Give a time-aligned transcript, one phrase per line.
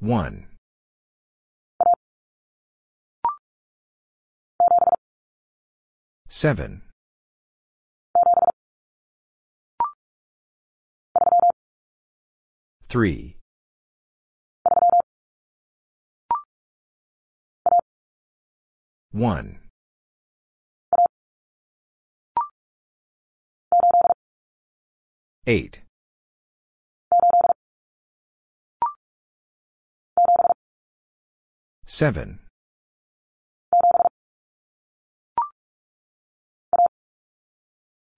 [0.00, 0.46] One.
[6.28, 6.82] Seven.
[12.88, 13.36] Three.
[19.10, 19.58] One.
[25.46, 25.80] Eight.
[31.90, 32.40] Seven.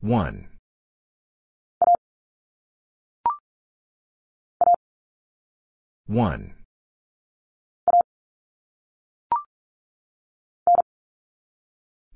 [0.00, 0.48] One.
[6.08, 6.54] One.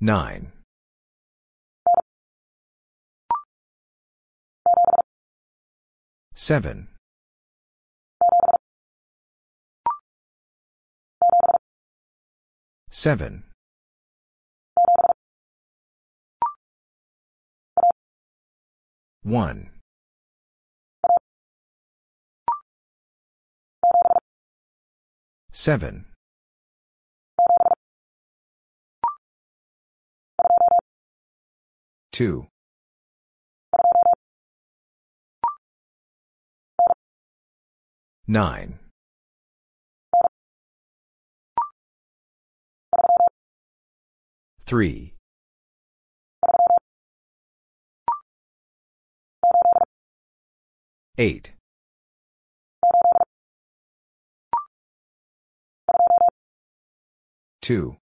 [0.01, 0.51] Nine.
[6.33, 6.94] Seven.
[12.97, 13.43] Seven.
[19.21, 19.69] One.
[25.51, 26.05] Seven.
[32.13, 32.47] Two.
[38.25, 38.79] Nine.
[44.65, 45.13] Three.
[51.19, 51.53] Eight.
[57.61, 57.97] Two.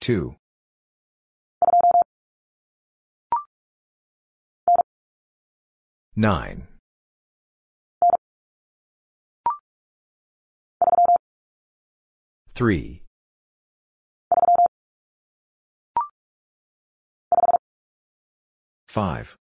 [0.00, 0.36] Two.
[6.16, 6.73] Nine.
[12.54, 13.02] Three.
[18.88, 19.36] Five.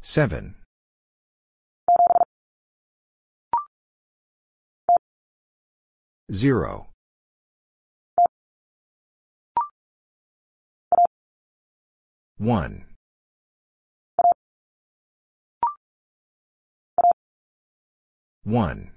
[0.00, 0.54] Seven.
[6.32, 6.88] Zero.
[12.38, 12.85] One.
[18.46, 18.92] One.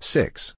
[0.00, 0.54] Six.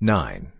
[0.00, 0.50] Nine.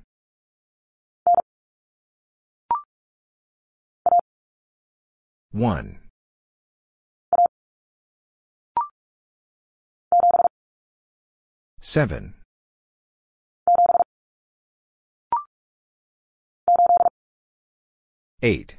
[5.50, 5.98] One.
[11.80, 12.34] Seven.
[18.44, 18.76] Eight.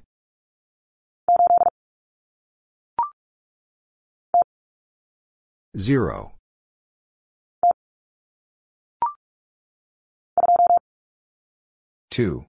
[5.76, 6.34] Zero.
[12.12, 12.46] Two.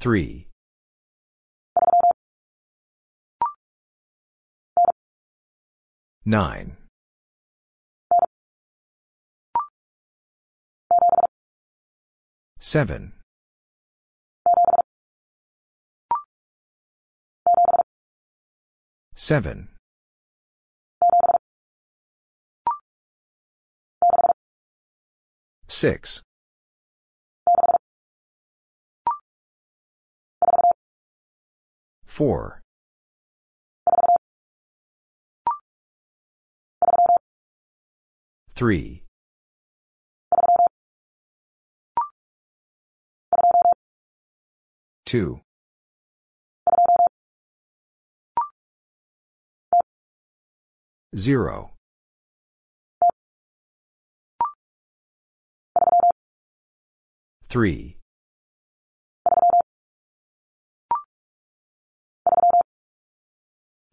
[0.00, 0.48] Three.
[6.24, 6.83] Nine.
[12.66, 13.12] Seven.
[19.14, 19.68] Seven.
[25.68, 26.22] Six.
[32.06, 32.62] Four.
[38.54, 39.03] Three.
[45.14, 45.42] Two.
[51.16, 51.70] Zero.
[57.48, 57.96] Three.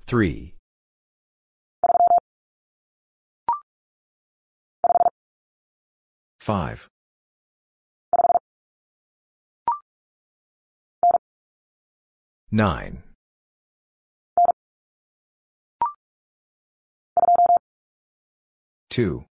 [0.08, 0.56] Three.
[6.40, 6.90] Five.
[12.54, 12.98] 9.
[18.90, 19.24] 2.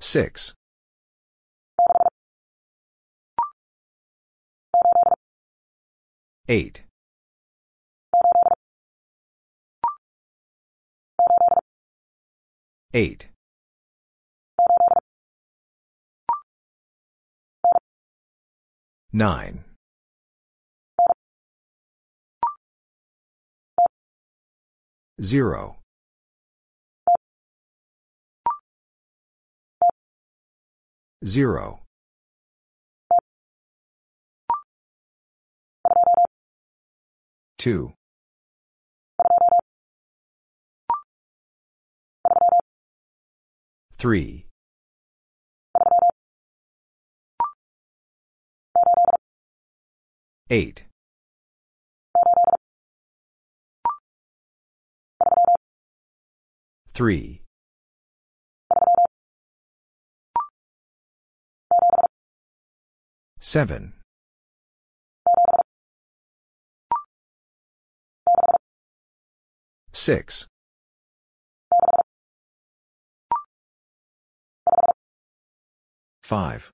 [0.00, 0.54] 6.
[6.48, 6.82] 8.
[12.94, 13.28] 8.
[19.12, 19.64] 9.
[25.20, 25.76] 0.
[31.24, 31.80] 0.
[37.58, 37.92] 2.
[43.96, 44.47] 3.
[50.50, 50.84] 8.
[56.94, 57.42] 3.
[63.38, 63.92] 7.
[69.92, 70.46] 6.
[76.22, 76.70] 5.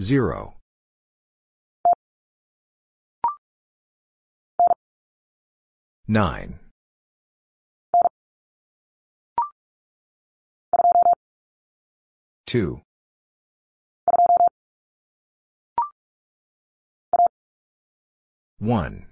[0.00, 0.54] 0.
[6.06, 6.58] 9.
[12.46, 12.80] 2.
[18.60, 19.06] 1.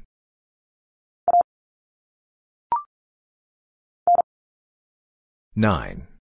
[5.54, 6.15] 9.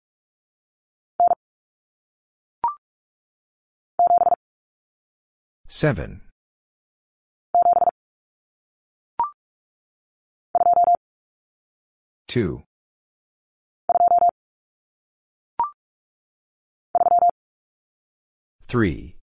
[5.74, 6.20] 7.
[12.28, 12.62] 2.
[18.68, 19.16] 3.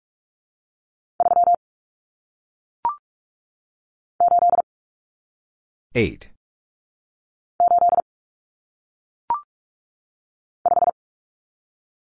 [5.94, 6.30] 8.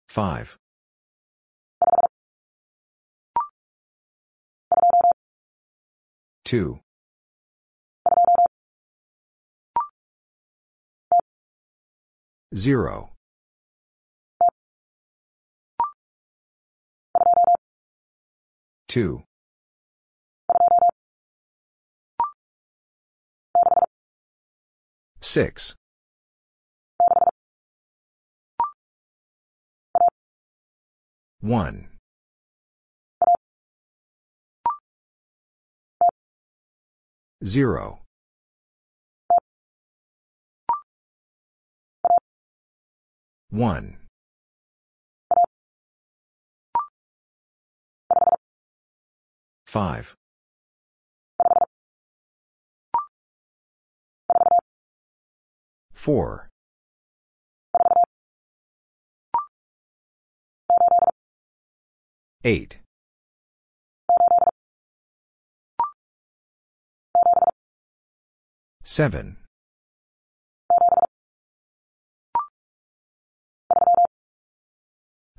[0.09, 0.57] 5.
[6.47, 6.79] 2.
[12.55, 13.11] 0.
[18.87, 19.23] 2.
[25.21, 25.75] 6.
[31.41, 31.96] 1.
[37.45, 38.01] 0.
[43.51, 43.97] 1.
[49.67, 50.15] 5.
[55.95, 56.49] 4.
[62.45, 62.86] 8.
[68.89, 69.37] 7.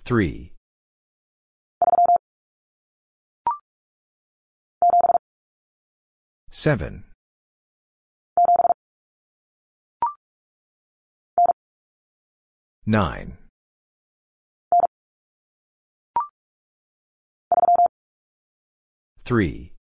[0.03, 0.51] 3.
[6.51, 7.05] 7.
[12.85, 13.37] 9.
[19.23, 19.76] 3.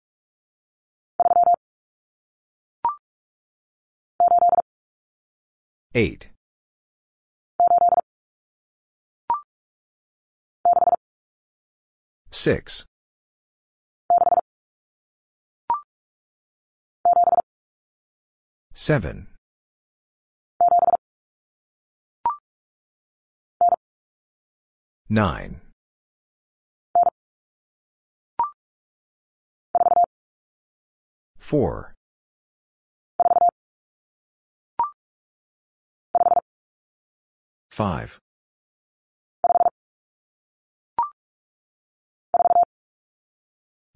[5.96, 6.28] 8.
[12.32, 12.86] 6.
[18.74, 19.28] 7.
[25.08, 25.62] 9.
[31.40, 31.95] 4.
[37.76, 38.22] 5.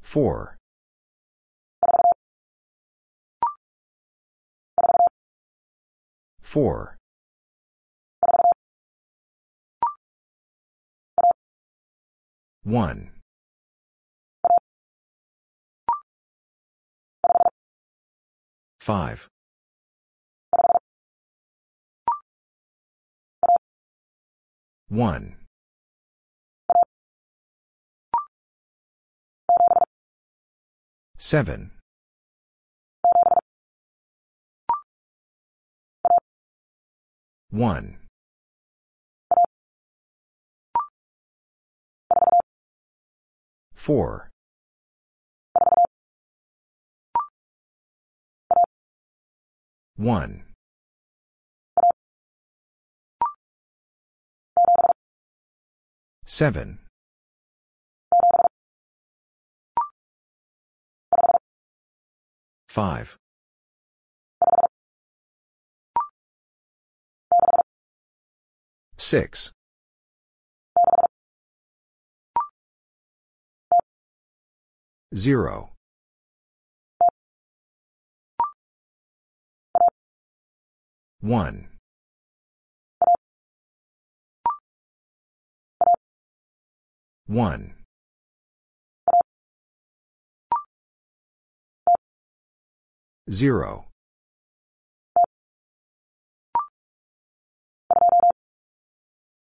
[0.03, 0.57] 4.
[6.43, 6.97] 4.
[12.65, 13.11] 1.
[18.81, 19.29] 5.
[24.89, 25.35] 1.
[31.17, 31.71] 7.
[37.51, 37.97] 1.
[43.75, 44.29] 4.
[49.97, 50.48] 1.
[56.29, 56.77] Seven.
[62.67, 63.17] Five.
[68.95, 69.51] Six.
[75.15, 75.71] Zero.
[81.21, 81.78] One.
[87.29, 87.75] One.
[93.29, 93.85] Zero.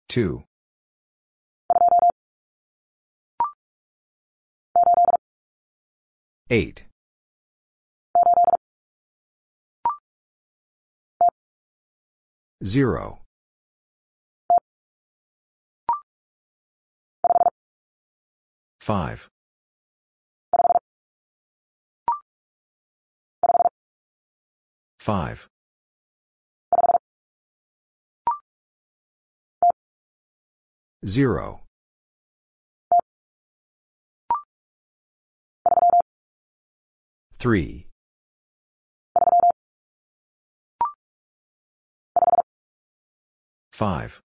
[0.08, 0.44] Two.
[6.50, 6.84] Eight.
[12.64, 13.23] Zero.
[18.84, 19.30] Five.
[24.98, 25.48] Five.
[31.06, 31.62] Zero.
[37.38, 37.86] Three.
[43.72, 44.23] Five.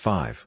[0.00, 0.46] Five.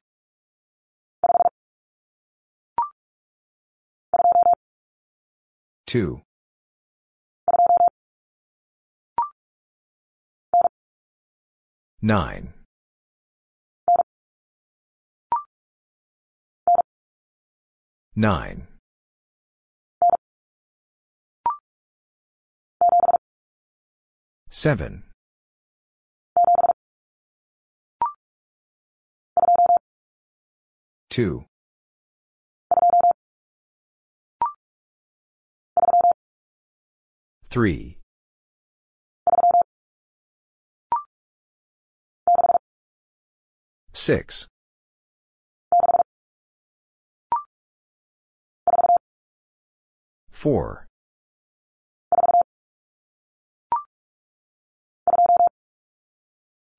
[5.85, 6.23] Two.
[12.01, 12.53] Nine.
[18.15, 18.67] Nine.
[24.49, 25.03] Seven.
[31.13, 31.45] Two.
[37.51, 37.99] Three.
[43.93, 44.47] Six.
[50.31, 50.87] Four.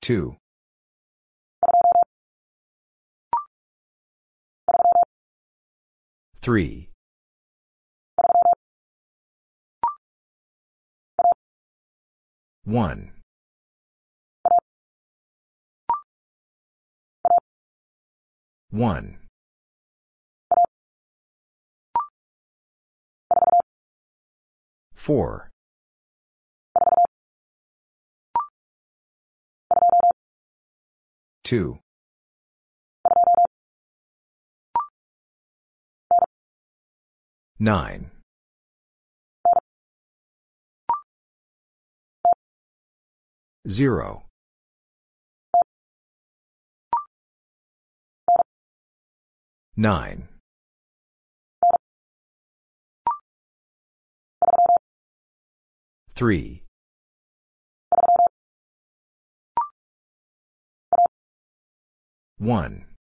[0.03, 0.39] Two.
[6.45, 6.91] Three.
[12.65, 13.13] One.
[18.69, 19.17] One.
[24.95, 25.51] Four.
[31.43, 31.79] Two.
[37.65, 38.11] Nine.
[43.67, 44.25] Zero.
[49.79, 50.29] Nine.
[56.15, 56.65] Three.
[62.37, 62.94] One.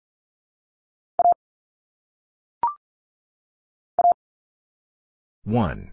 [5.44, 5.90] One.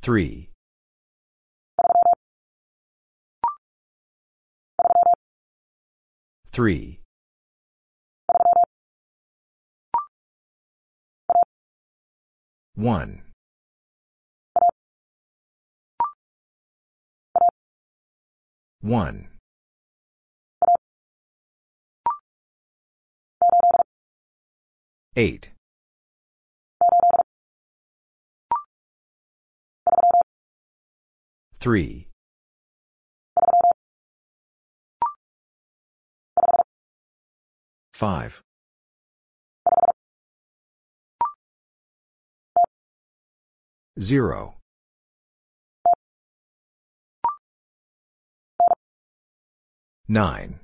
[0.00, 0.48] Three.
[6.50, 7.00] Three.
[12.74, 13.22] One.
[18.80, 19.37] One.
[25.18, 25.50] Eight.
[31.58, 32.06] Three.
[37.92, 38.44] Five.
[43.98, 44.54] Zero.
[50.06, 50.60] Nine.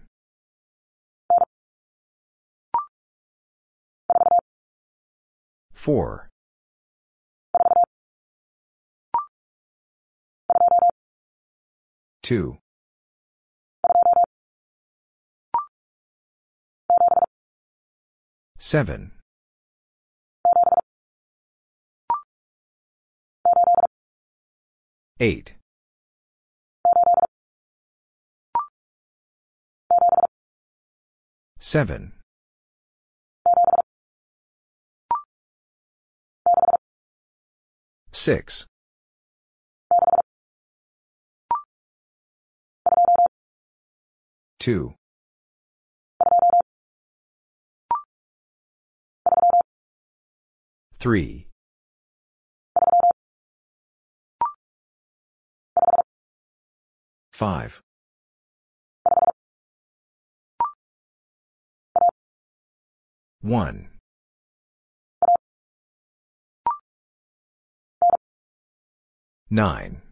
[5.85, 6.31] Four.
[12.23, 12.57] Two.
[18.57, 19.13] Seven.
[25.21, 25.53] Eight.
[31.59, 32.13] Seven.
[38.15, 38.67] Six.
[44.61, 44.95] Two.
[51.01, 51.49] Three.
[57.33, 57.83] Five.
[63.43, 63.94] One.
[69.55, 70.03] Nine.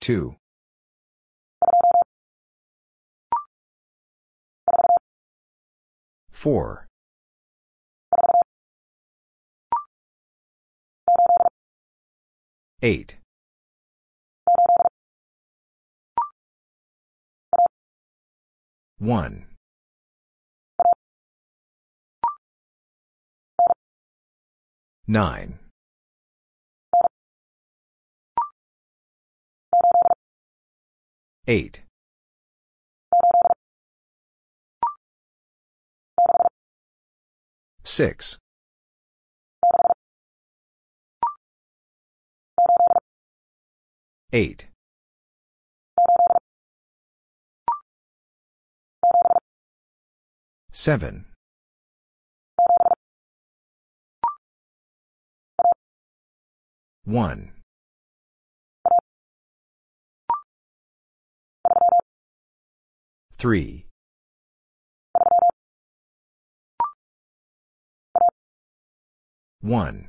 [0.00, 0.36] Two.
[6.30, 6.86] Four.
[12.82, 13.16] Eight.
[19.00, 19.55] One.
[25.08, 25.60] Nine.
[31.46, 31.82] Eight.
[37.84, 38.38] Six.
[44.32, 44.66] Eight.
[50.72, 51.26] Seven.
[57.06, 57.52] One.
[63.38, 63.86] Three.
[69.60, 70.08] One.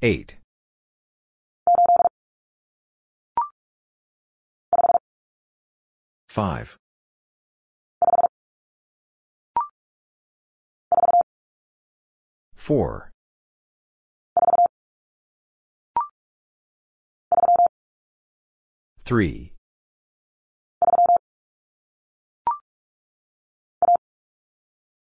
[0.00, 0.36] Eight.
[6.30, 6.78] Five.
[12.62, 13.10] Four.
[19.04, 19.52] Three.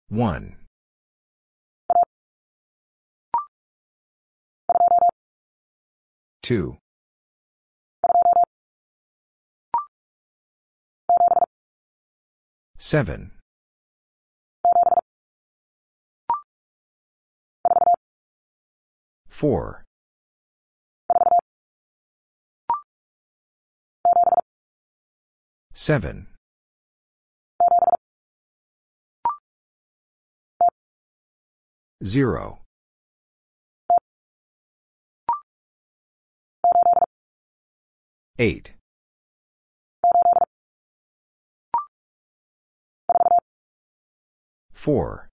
[0.08, 0.56] One.
[6.42, 6.78] Two.
[12.78, 13.32] Seven.
[19.34, 19.84] Four.
[25.74, 26.28] Seven.
[32.06, 32.62] Zero.
[38.38, 38.74] Eight.
[44.72, 45.33] Four.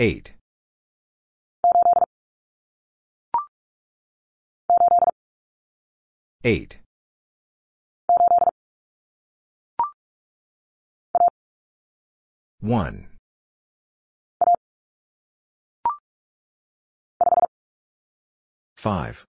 [0.00, 0.32] Eight.
[6.44, 6.78] Eight.
[12.60, 13.08] One.
[18.76, 19.26] Five.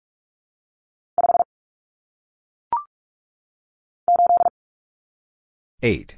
[5.82, 6.16] Eight.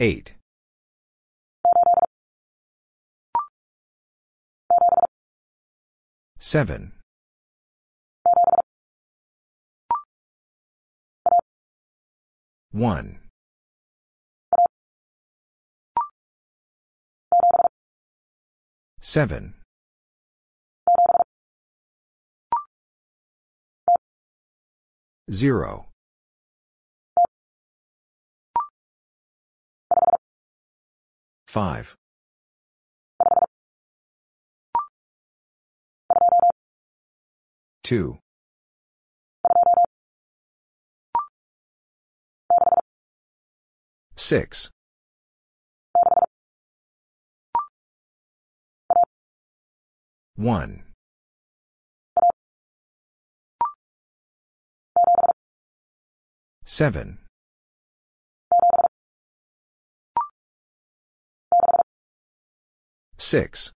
[0.00, 0.34] Eight.
[6.38, 6.92] Seven.
[12.70, 13.18] One.
[19.00, 19.54] Seven.
[25.32, 25.88] Zero.
[31.48, 31.96] 5.
[37.84, 38.18] 2.
[44.14, 44.70] 6.
[50.36, 50.84] 1.
[56.64, 57.27] 7.
[63.18, 63.72] Six.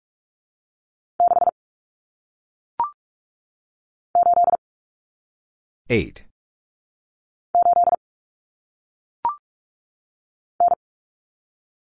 [5.89, 6.23] Eight.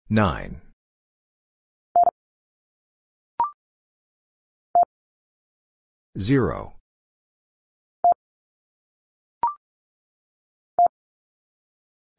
[0.09, 0.61] Nine.
[6.19, 6.75] Zero.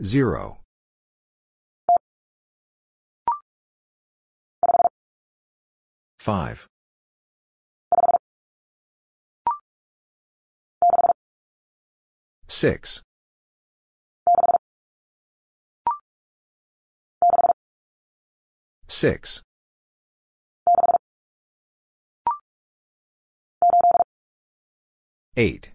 [0.03, 0.62] Zero.
[6.23, 6.69] Five.
[12.47, 13.01] Six.
[18.87, 19.41] Six.
[25.35, 25.71] Eight.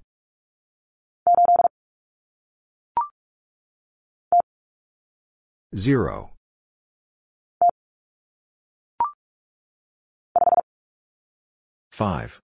[5.77, 6.38] Zero.
[11.99, 12.41] Five.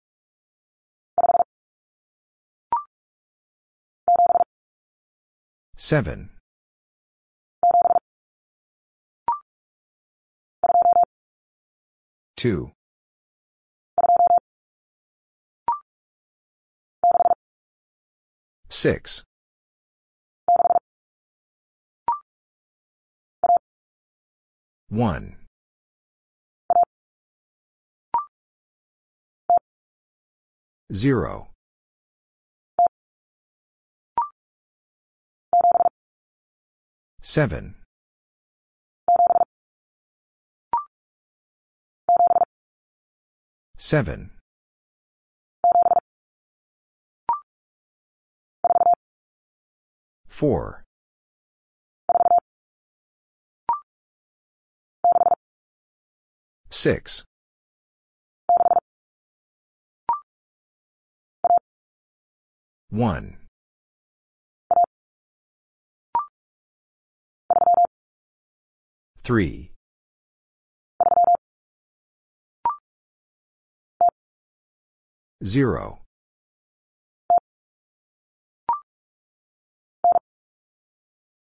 [5.76, 6.30] Seven.
[12.38, 12.72] Two.
[18.70, 19.26] Six.
[24.88, 25.41] One.
[30.94, 31.48] Zero.
[37.22, 37.76] Seven.
[43.78, 44.32] Seven.
[50.28, 50.84] Four.
[56.70, 57.26] Six.
[62.92, 63.38] One.
[69.24, 69.72] Three.
[75.42, 76.02] Zero.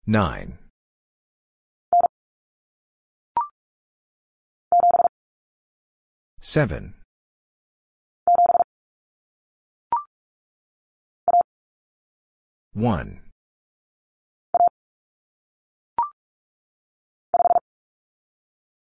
[0.07, 0.57] Nine.
[6.41, 6.95] Seven.
[12.75, 13.21] One.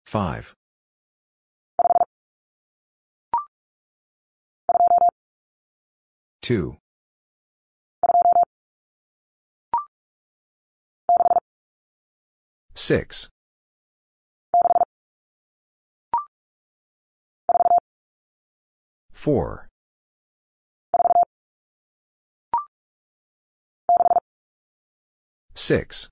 [0.06, 0.56] Five.
[6.42, 6.78] Two.
[12.74, 13.30] Six.
[19.12, 19.71] Four.
[25.62, 26.10] Six.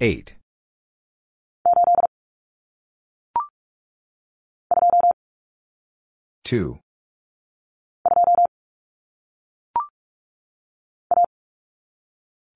[0.00, 0.36] Eight.
[6.44, 6.78] Two.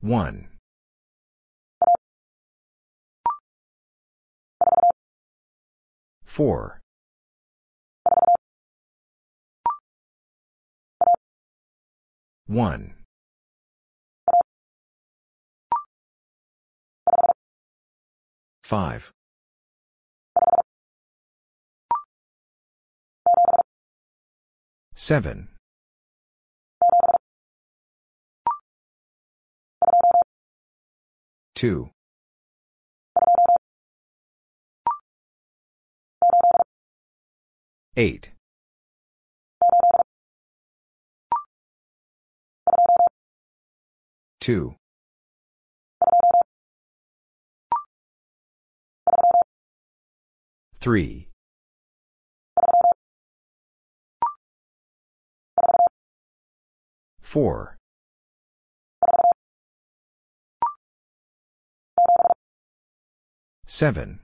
[0.01, 0.49] One.
[6.25, 6.82] Four.
[12.53, 12.93] One.
[18.63, 19.11] Five.
[24.95, 25.49] Seven.
[31.55, 31.89] Two.
[37.97, 38.32] Eight.
[44.43, 44.75] 2.
[50.81, 51.29] 3.
[57.23, 57.77] 4.
[63.65, 64.21] 7.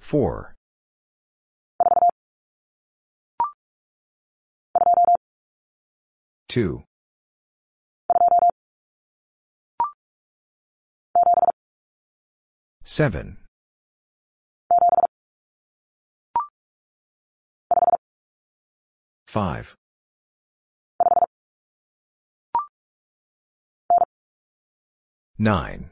[0.00, 0.53] 4.
[6.54, 6.84] Two.
[12.84, 13.38] Seven.
[19.26, 19.74] Five.
[25.36, 25.90] Nine.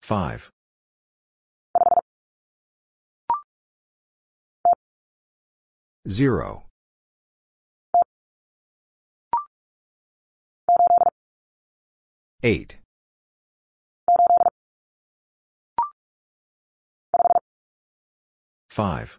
[0.00, 0.50] Five.
[6.08, 6.62] 0.
[12.42, 12.76] 8.
[18.70, 19.18] 5.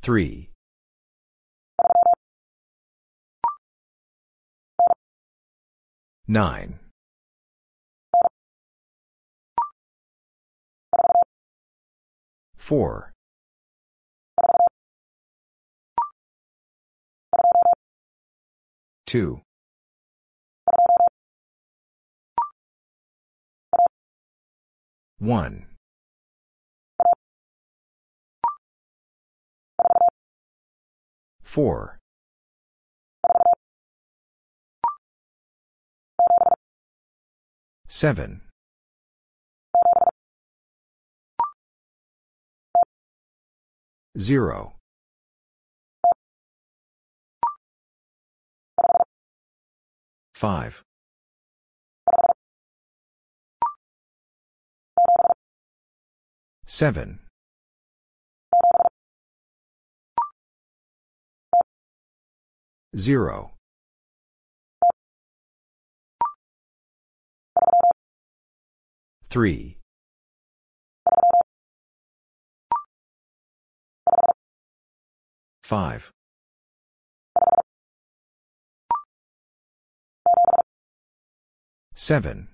[0.00, 0.50] 3.
[6.28, 6.81] 9.
[12.62, 13.12] 4.
[19.06, 19.40] 2.
[25.18, 25.66] 1.
[31.42, 31.98] 4.
[37.88, 38.51] 7.
[44.18, 44.74] 0.
[50.34, 50.82] 5.
[56.66, 57.20] 7.
[62.96, 63.50] 0.
[69.28, 69.81] 3.
[75.72, 76.12] 5.
[81.94, 82.48] 7.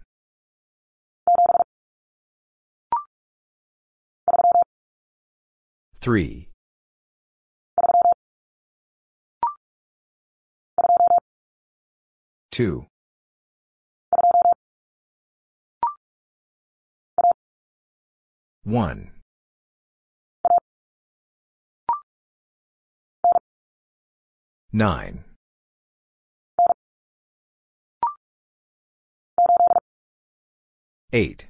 [6.01, 6.49] 3.
[12.53, 12.87] 2.
[18.63, 19.18] 1.
[24.79, 25.25] 9.
[31.13, 31.47] 8.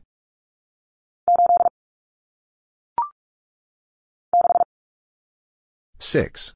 [5.99, 6.55] 6.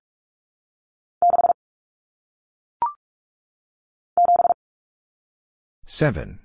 [5.84, 6.40] 7.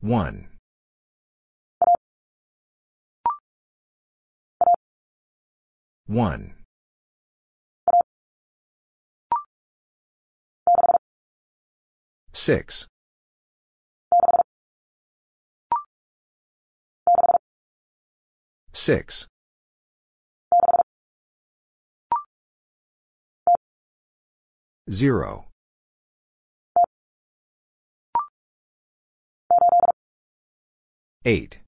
[0.00, 0.53] 1.
[6.06, 6.54] 1.
[12.32, 12.86] 6.
[18.72, 19.28] 6.
[24.90, 25.46] 0.
[31.24, 31.63] 8.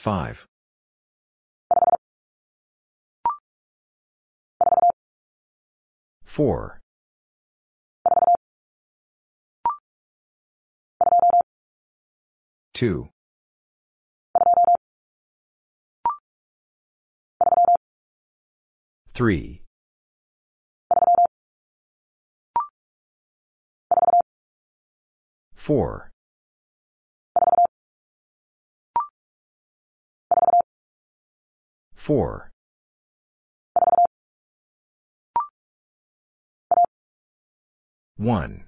[0.00, 0.46] 5.
[6.24, 6.80] 4.
[12.72, 13.10] 2.
[19.12, 19.62] 3.
[25.54, 26.09] 4.
[32.10, 32.50] 4.
[38.16, 38.64] 1.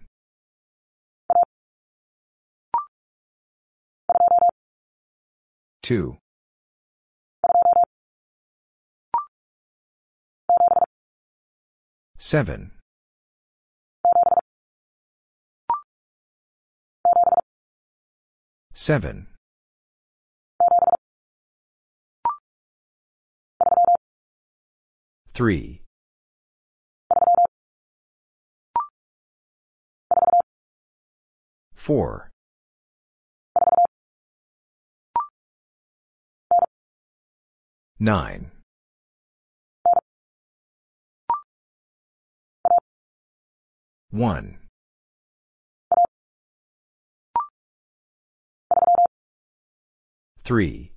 [5.83, 6.17] 2.
[12.17, 12.71] 7.
[18.73, 19.32] 7.
[25.35, 25.83] Three.
[31.75, 32.31] Four.
[37.99, 38.51] Nine.
[44.11, 44.59] One.
[50.45, 50.92] Three.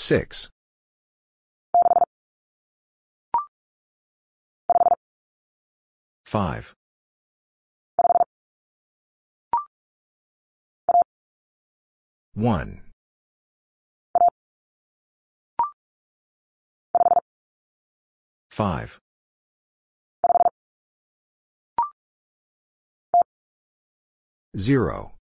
[0.00, 0.48] 6.
[6.24, 6.74] 5.
[12.34, 12.82] 1.
[18.50, 18.98] 5.
[24.56, 25.19] 0.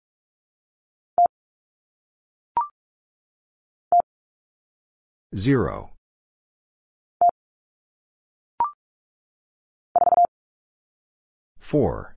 [5.35, 5.91] 0.
[11.59, 12.15] 4.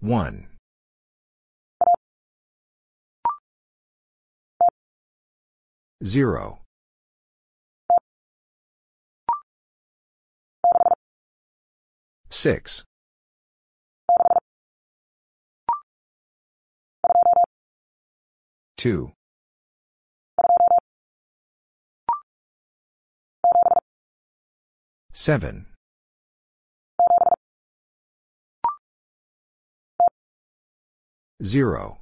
[0.00, 0.48] 1.
[6.02, 6.58] 0.
[12.30, 12.84] 6.
[18.84, 19.12] 2.
[25.14, 25.66] 7.
[31.42, 31.96] 0.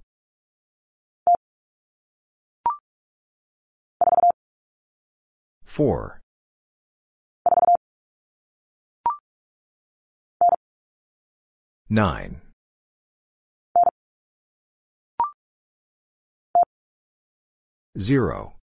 [5.65, 6.21] 4.
[11.89, 12.42] 9.
[17.99, 18.55] 0.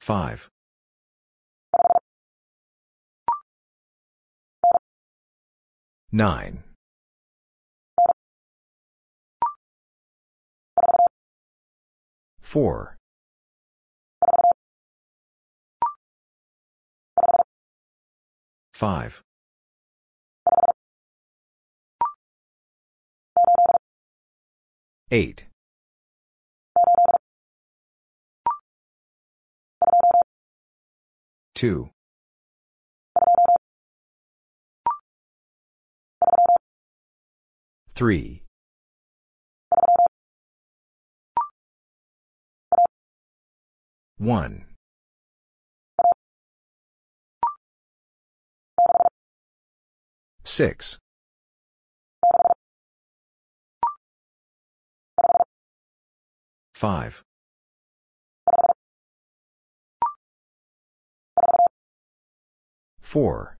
[0.00, 0.48] 5.
[6.10, 6.64] 9.
[12.42, 12.96] 4.
[18.72, 19.22] 5.
[25.10, 25.46] 8.
[31.54, 31.90] 2.
[37.94, 38.42] 3.
[44.18, 44.66] 1.
[50.44, 50.98] 6.
[56.78, 57.24] 5.
[63.02, 63.56] 4.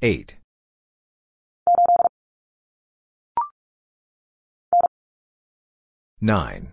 [0.00, 0.36] 8.
[6.22, 6.72] 9.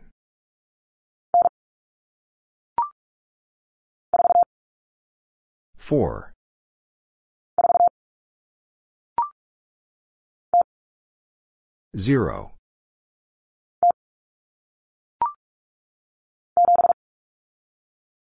[5.77, 6.34] 4.
[11.97, 12.51] 0.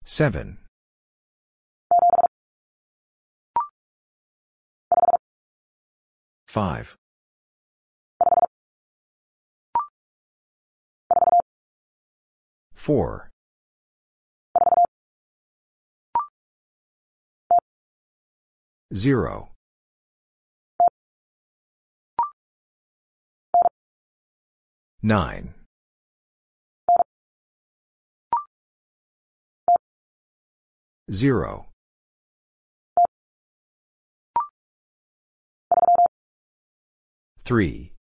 [0.04, 0.58] 7.
[6.46, 6.96] 5.
[12.76, 13.30] 4.
[18.94, 19.53] 0.
[25.04, 25.52] 9.
[31.12, 31.66] 0.
[37.44, 37.92] 3.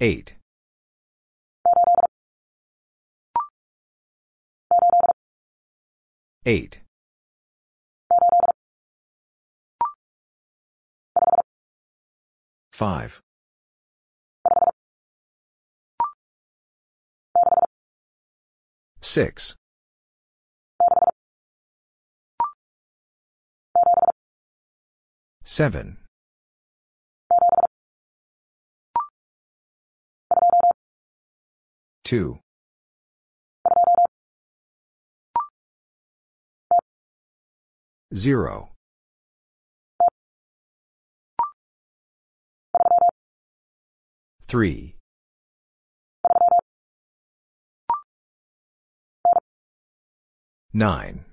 [0.00, 0.34] 8.
[6.44, 6.80] 8.
[12.78, 13.20] 5.
[19.00, 19.56] 6.
[25.42, 25.96] 7.
[32.04, 32.38] 2.
[38.14, 38.77] 0.
[44.48, 44.96] 3.
[50.72, 51.26] Nine.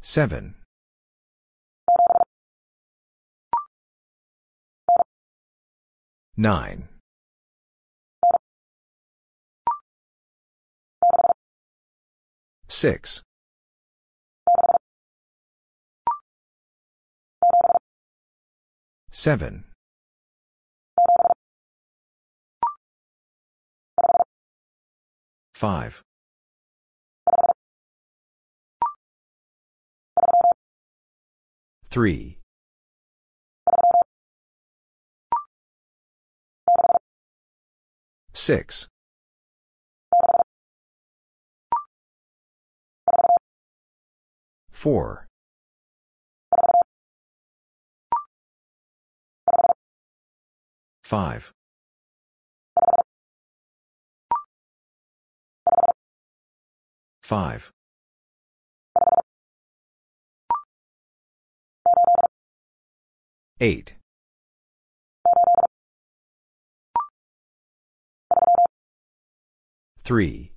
[0.00, 0.54] Seven.
[6.36, 6.88] Nine.
[12.68, 13.22] Six.
[19.14, 19.64] Seven.
[25.54, 26.02] Five.
[31.90, 32.38] Three.
[38.32, 38.88] Six.
[44.70, 45.28] Four.
[51.12, 51.52] Five.
[57.22, 57.70] Five.
[63.60, 63.96] Eight.
[70.02, 70.52] Three.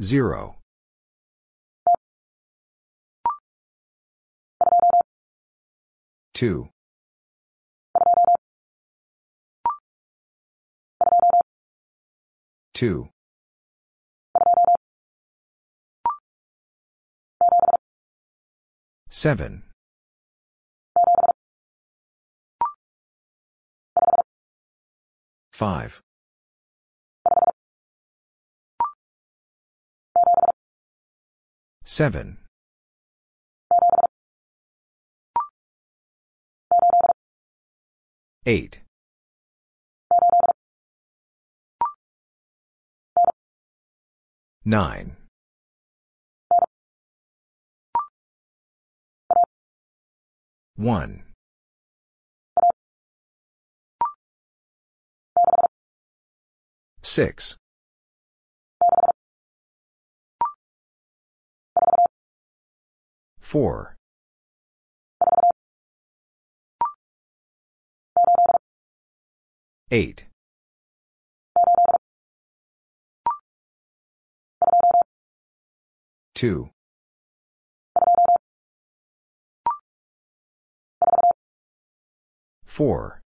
[0.00, 0.57] Zero.
[6.38, 6.68] Two.
[12.72, 13.08] Two.
[19.10, 19.64] Seven.
[25.52, 26.00] Five.
[31.82, 32.38] Seven.
[38.48, 38.80] Eight.
[44.64, 45.16] Nine.
[50.76, 51.24] One.
[57.02, 57.58] Six.
[63.40, 63.97] Four.
[69.90, 70.26] Eight.
[76.34, 76.70] Two.
[82.66, 83.22] Four.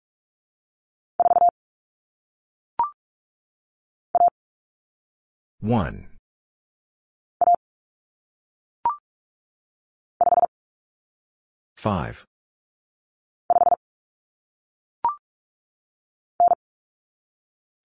[5.60, 6.08] One.
[11.76, 12.28] Five.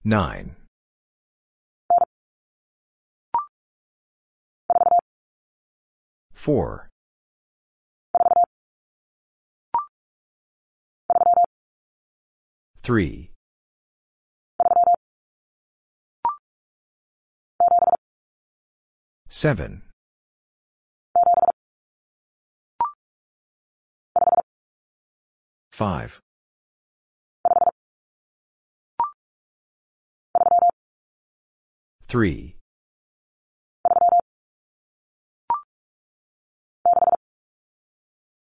[0.07, 0.55] Nine.
[6.31, 6.87] Four.
[12.81, 13.31] Three.
[19.27, 19.81] Seven.
[25.73, 26.21] Five.
[32.07, 32.55] Three.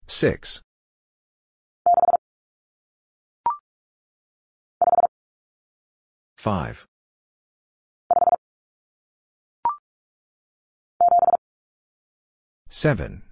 [0.05, 0.61] Six.
[6.37, 6.85] Five.
[12.67, 13.23] Seven.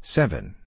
[0.00, 0.59] Seven.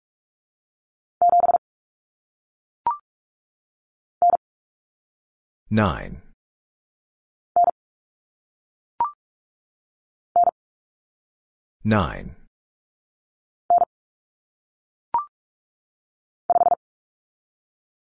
[5.74, 6.22] Nine.
[11.84, 12.36] Nine.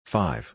[0.05, 0.53] Five.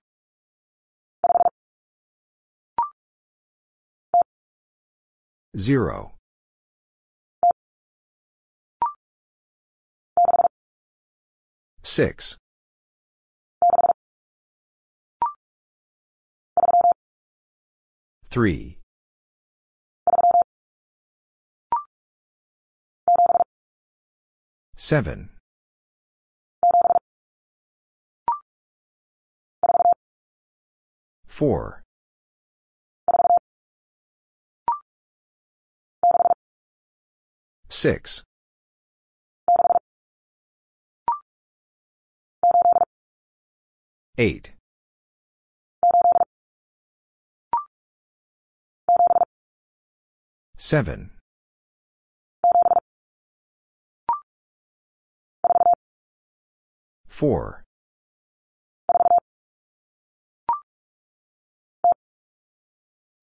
[5.56, 6.12] Zero.
[11.82, 12.36] Six.
[18.31, 18.79] Three.
[24.76, 25.31] Seven.
[31.26, 31.83] Four.
[37.70, 38.24] Six.
[44.18, 44.57] Eight.
[50.59, 51.11] 7.
[57.09, 57.62] 4.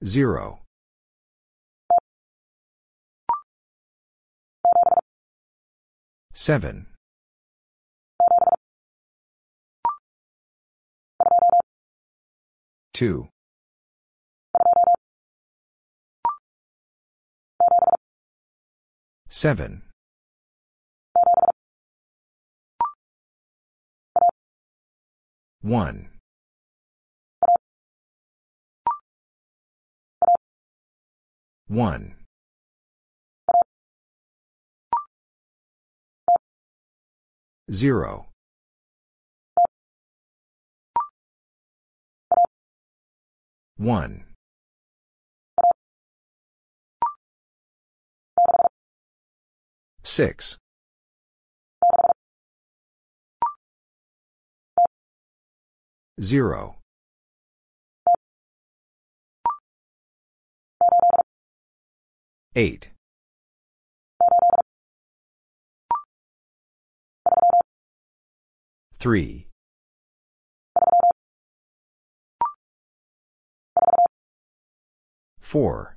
[0.03, 0.59] 0.
[6.33, 6.87] 7.
[12.93, 13.27] 2.
[19.35, 19.81] 7.
[25.61, 26.09] 1.
[31.67, 32.15] 1.
[37.69, 38.25] 0.
[43.77, 44.34] 1.
[50.05, 50.59] 6.
[56.21, 56.75] 0.
[62.55, 62.89] 8.
[68.99, 69.47] 3.
[75.41, 75.94] 4.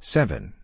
[0.00, 0.54] 7.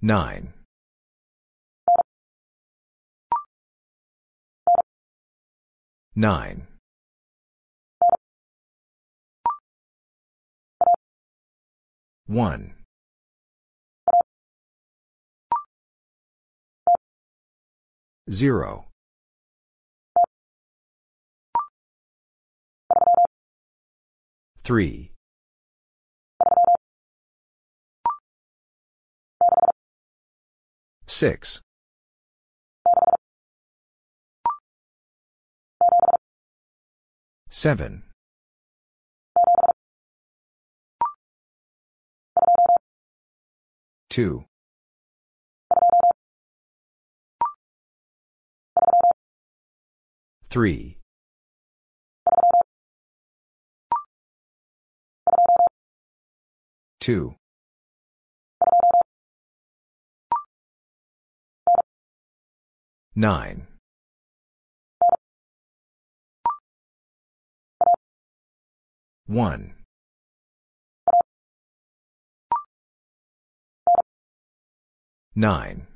[0.00, 0.54] 9.
[6.14, 6.66] 9.
[12.28, 12.74] 1.
[18.30, 18.85] 0.
[24.66, 25.12] 3.
[31.06, 31.60] 6.
[37.48, 38.02] 7.
[44.10, 44.44] 2.
[50.50, 50.95] 3.
[57.06, 57.36] 2.
[63.14, 63.66] 9.
[69.28, 69.74] 1.
[75.36, 75.86] 9.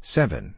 [0.00, 0.57] 7.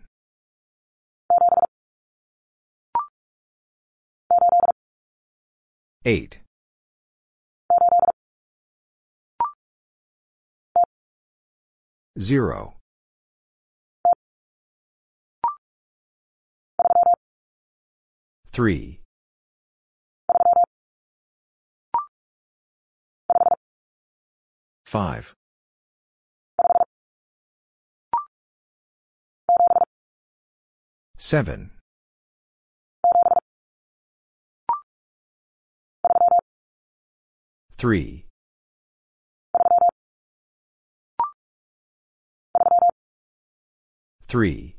[6.04, 6.40] 8.
[12.18, 12.74] 0.
[18.52, 19.00] 3.
[24.86, 25.34] 5.
[31.16, 31.79] 7.
[37.80, 38.26] 3.
[44.26, 44.76] 3.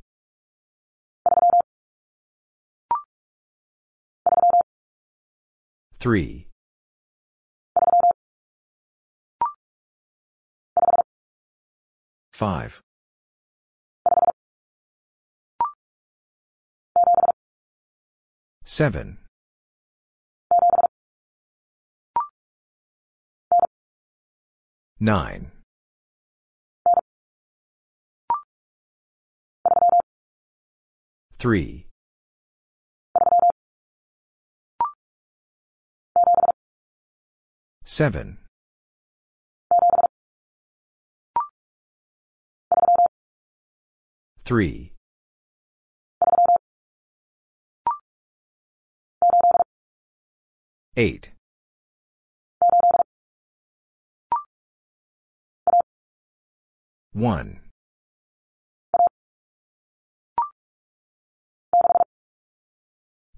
[5.97, 6.47] 3.
[12.31, 12.81] 5.
[18.63, 19.20] 7.
[25.03, 25.49] 9.
[31.39, 31.87] 3.
[37.83, 38.37] 7.
[44.45, 44.93] 3.
[50.95, 51.31] 8.
[57.13, 57.59] 1.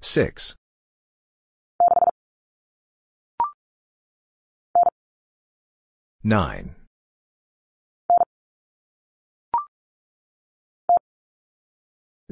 [0.01, 0.55] 6.
[6.23, 6.75] 9.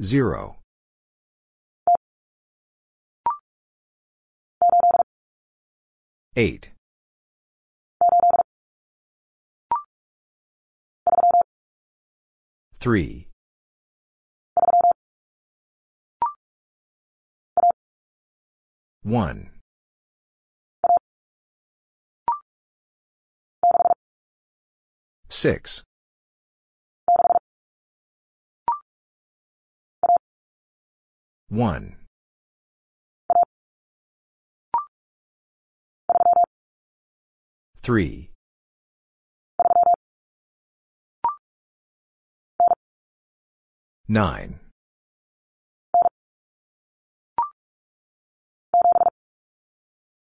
[0.00, 0.56] 0.
[6.36, 6.71] 8.
[12.82, 13.28] Three.
[19.04, 19.50] One.
[25.28, 25.84] Six.
[31.48, 31.94] One.
[37.80, 38.31] Three.
[44.08, 44.60] Nine.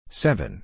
[0.10, 0.64] Seven.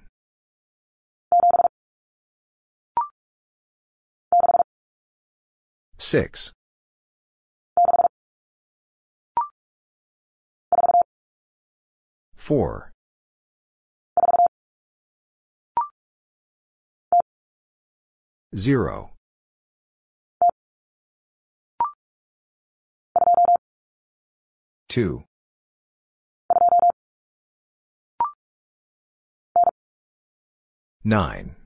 [5.98, 6.52] Six.
[12.36, 12.92] Four.
[18.56, 19.15] Zero.
[24.96, 25.26] Two.
[31.04, 31.58] Nine.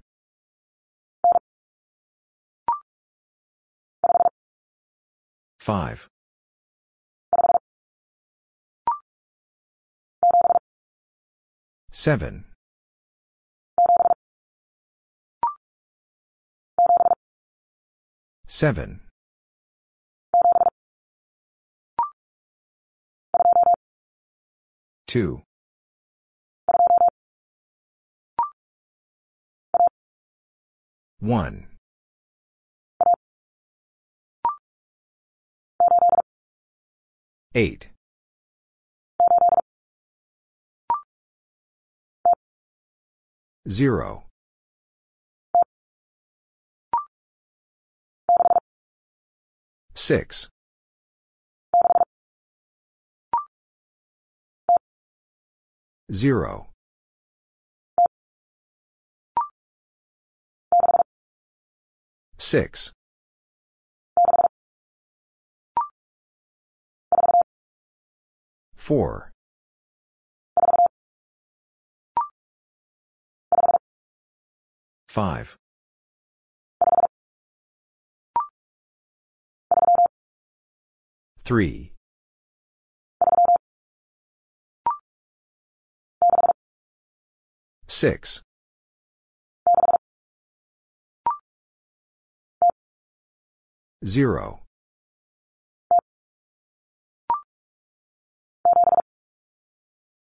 [5.59, 6.09] Five.
[11.91, 12.45] Seven.
[18.47, 19.08] Seven.
[25.09, 25.41] Two.
[31.19, 31.65] One.
[37.55, 37.89] Eight.
[43.67, 44.27] Zero.
[49.95, 50.49] Six.
[56.11, 56.69] Zero.
[62.37, 62.93] Six.
[68.75, 69.31] Four.
[75.07, 75.57] Five.
[81.43, 81.93] Three.
[87.89, 88.43] Six.
[94.05, 94.61] Zero.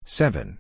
[0.04, 0.58] Seven.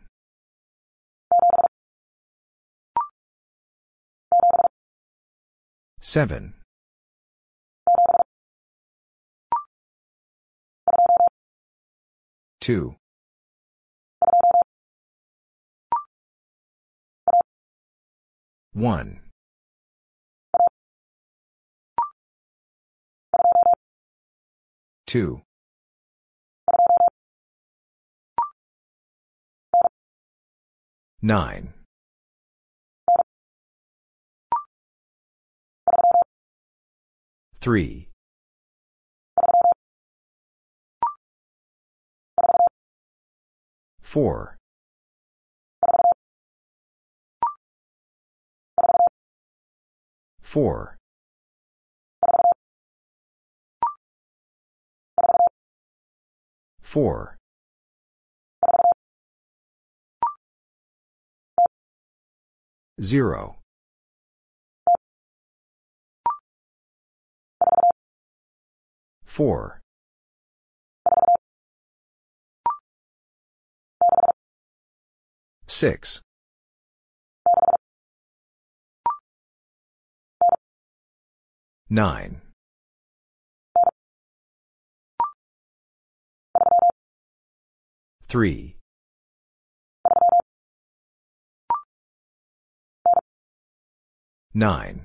[6.00, 6.54] Seven.
[12.60, 12.99] Two.
[18.80, 19.20] One.
[25.06, 25.42] Two.
[31.20, 31.74] Nine.
[37.60, 38.08] Three.
[44.00, 44.59] Four.
[50.50, 50.98] Four.
[56.82, 57.36] Four.
[63.00, 63.60] Zero.
[69.24, 69.80] Four.
[75.68, 76.22] Six.
[81.92, 82.40] Nine.
[88.28, 88.76] Three.
[94.54, 95.04] Nine.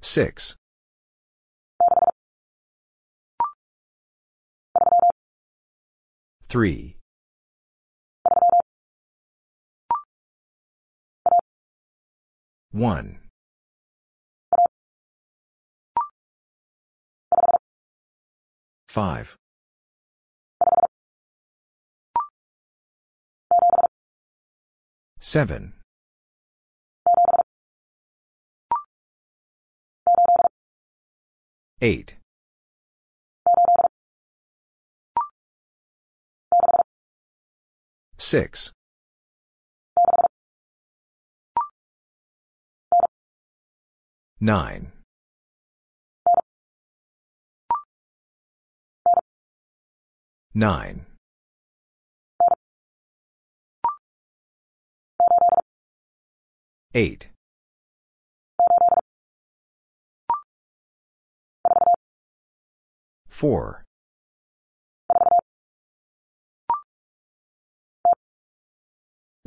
[0.00, 0.56] Six.
[6.48, 6.95] Three.
[12.76, 13.18] 1.
[18.86, 19.36] 5.
[25.18, 25.72] 7.
[31.80, 32.16] 8.
[38.18, 38.75] 6.
[44.46, 44.92] 9.
[50.54, 51.06] 9.
[56.94, 57.28] 8.
[63.28, 63.84] 4.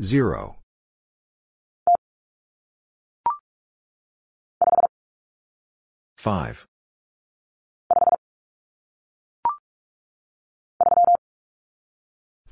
[0.02, 0.59] 0.
[6.20, 6.68] 5.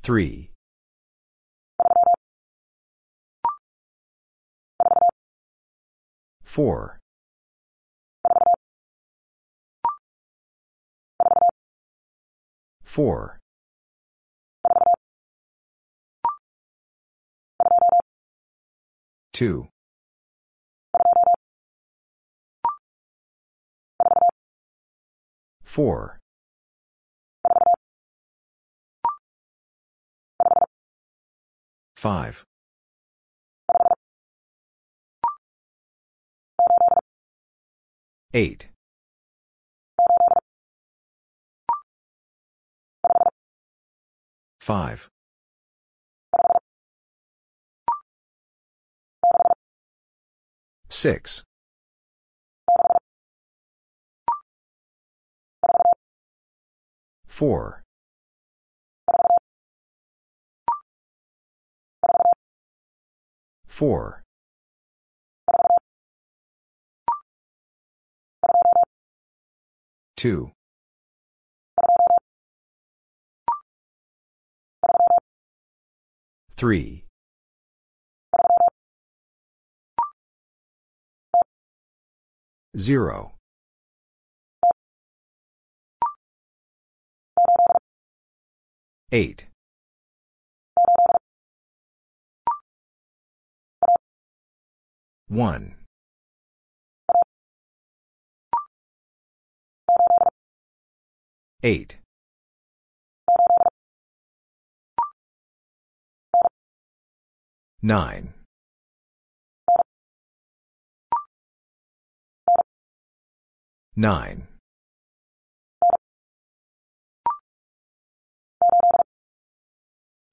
[0.00, 0.50] 3.
[6.44, 6.98] 4.
[12.84, 13.38] 4.
[19.34, 19.68] 2.
[25.68, 26.18] 4.
[31.94, 32.44] 5.
[38.32, 38.68] 8.
[44.60, 45.08] 5.
[50.88, 51.47] 6.
[57.38, 57.84] 4.
[63.68, 64.24] 4.
[70.16, 70.50] 2.
[76.56, 77.04] 3.
[82.76, 83.37] 0.
[89.10, 89.46] 8.
[95.28, 95.74] 1.
[101.62, 101.96] 8.
[107.80, 108.34] 9.
[113.96, 114.47] 9.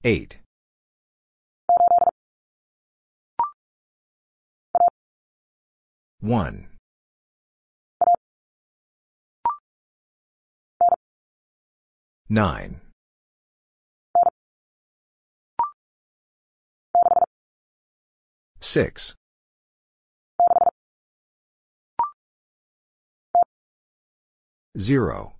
[0.06, 0.38] 8.
[6.20, 6.68] 1.
[12.28, 12.80] 9.
[18.60, 19.14] 6.
[24.78, 25.35] 0.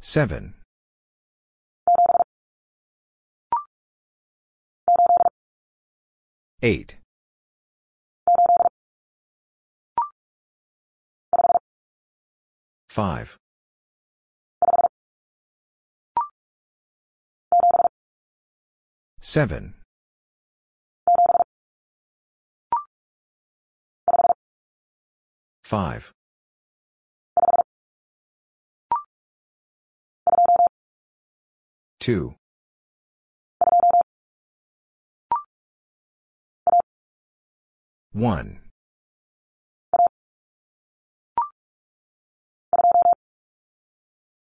[0.00, 0.54] 7.
[6.62, 6.98] 8.
[12.88, 13.36] 5.
[19.20, 19.74] 7.
[25.62, 26.12] 5.
[32.00, 32.34] 2.
[38.12, 38.60] 1.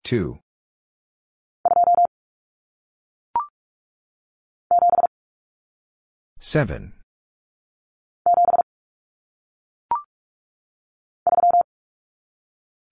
[0.04, 0.38] 2.
[6.38, 6.92] 7.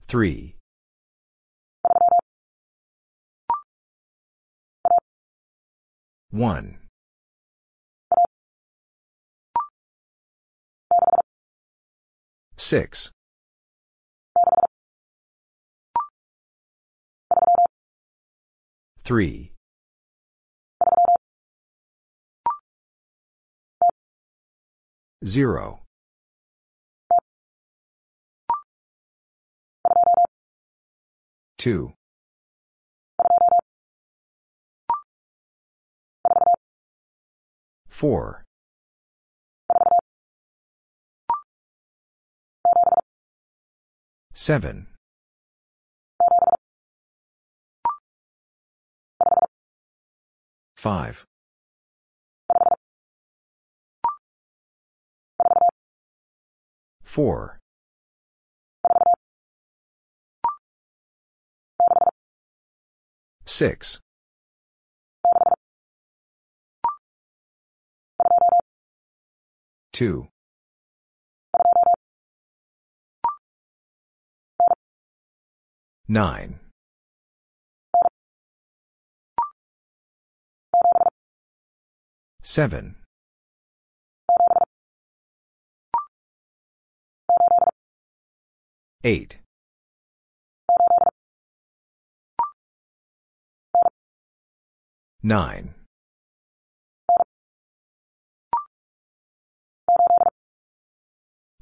[0.09, 0.56] 3.
[6.37, 6.77] 1.
[12.59, 13.11] 6.
[19.03, 19.53] 3.
[25.25, 25.81] 0.
[31.57, 31.93] 2.
[37.99, 38.45] 4.
[44.35, 44.87] 7.
[50.77, 51.25] 5.
[57.03, 57.59] 4.
[63.47, 64.01] 6.
[69.97, 70.29] 2.
[76.07, 76.61] 9.
[82.43, 82.97] 7.
[89.03, 89.39] 8.
[95.23, 95.76] 9.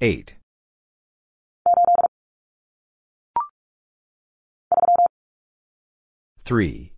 [0.05, 0.35] 8.
[6.45, 6.93] 3.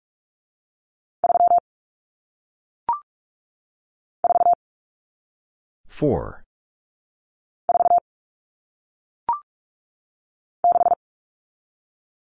[5.88, 6.42] 4.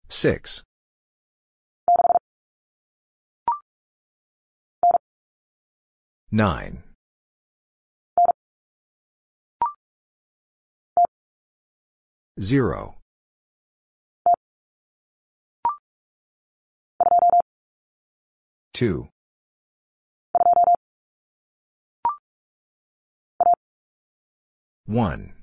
[0.07, 0.63] 6.
[6.31, 6.84] 9.
[12.39, 12.95] 0.
[18.73, 19.07] 2.
[24.85, 25.33] 1.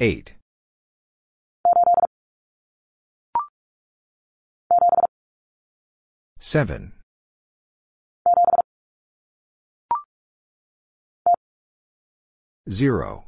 [0.00, 0.34] 8.
[6.40, 7.03] 7.
[12.70, 13.24] 0.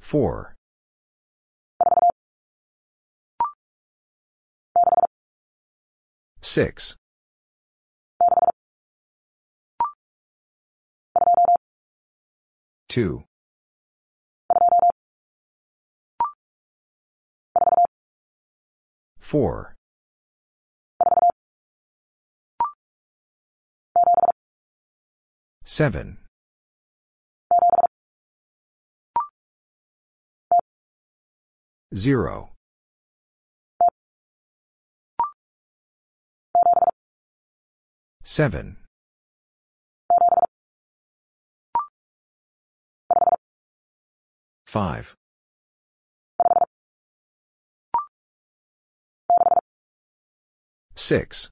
[0.00, 0.56] 4.
[6.42, 6.96] 6.
[12.88, 13.22] 2.
[19.20, 19.76] 4.
[25.70, 26.18] 7.
[31.94, 32.50] 0.
[38.24, 38.78] 7.
[44.66, 45.14] 5.
[50.96, 51.50] 6.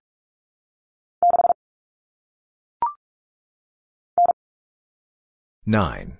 [5.68, 6.16] 9.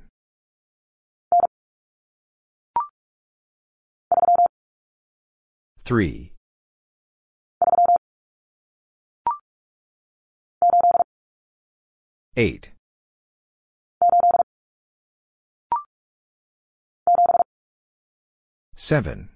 [5.84, 6.32] 3.
[12.36, 12.70] 8.
[18.76, 19.30] 7.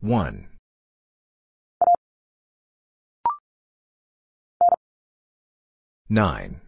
[0.00, 0.49] 1.
[6.12, 6.60] 9.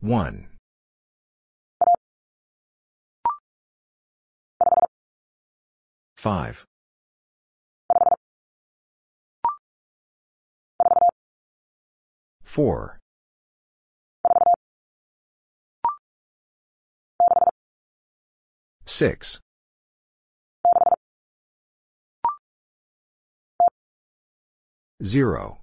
[0.00, 0.48] 1.
[6.16, 6.64] 5.
[12.44, 12.98] 4.
[18.86, 19.40] 6.
[25.02, 25.58] 0.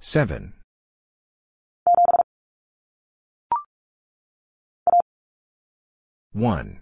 [0.00, 0.54] 7.
[6.32, 6.80] 1.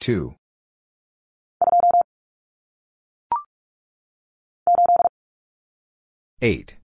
[0.00, 0.34] 2.
[6.42, 6.81] 8.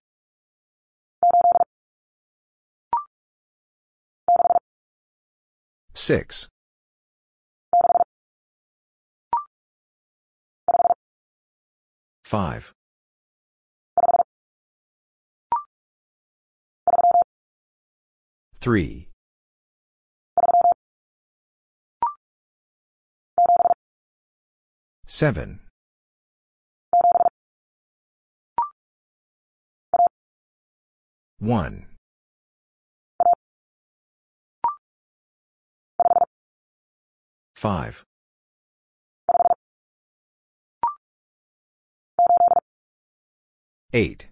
[5.99, 6.49] 6.
[12.25, 12.73] 5.
[18.61, 19.09] 3.
[25.07, 25.61] 7.
[31.41, 31.88] 1.
[37.59, 38.05] Five.
[43.93, 44.29] Eight.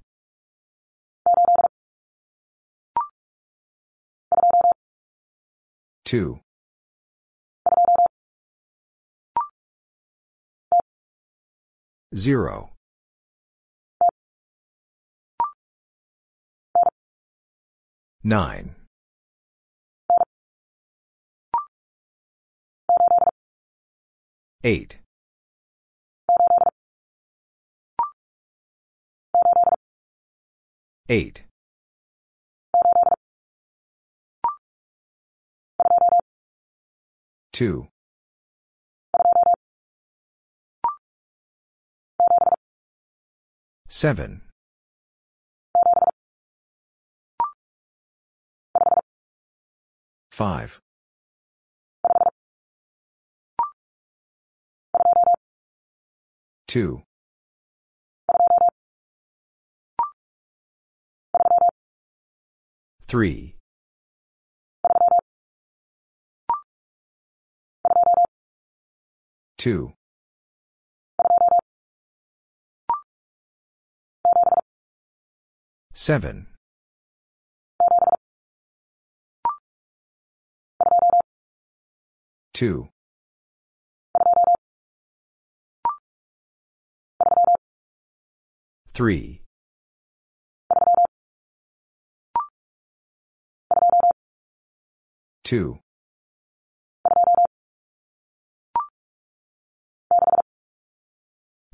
[6.05, 6.39] Two.
[12.15, 12.75] Zero.
[18.23, 18.77] Nine.
[24.67, 24.99] Eight.
[31.09, 31.45] Eight.
[37.53, 37.87] Two.
[43.87, 44.43] Seven.
[50.33, 50.81] Five.
[56.77, 57.01] Two.
[63.07, 63.57] Three.
[69.57, 69.95] Two.
[75.95, 76.49] Seven.
[82.53, 82.91] Two.
[88.97, 89.43] Three.
[95.45, 95.81] Two.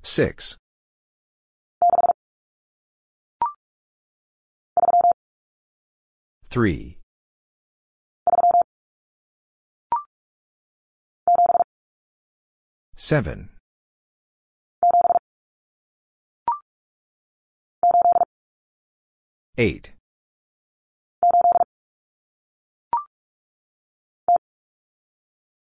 [0.03, 0.57] Six.
[6.51, 6.99] Three.
[12.97, 13.52] Seven.
[19.59, 19.93] Eight.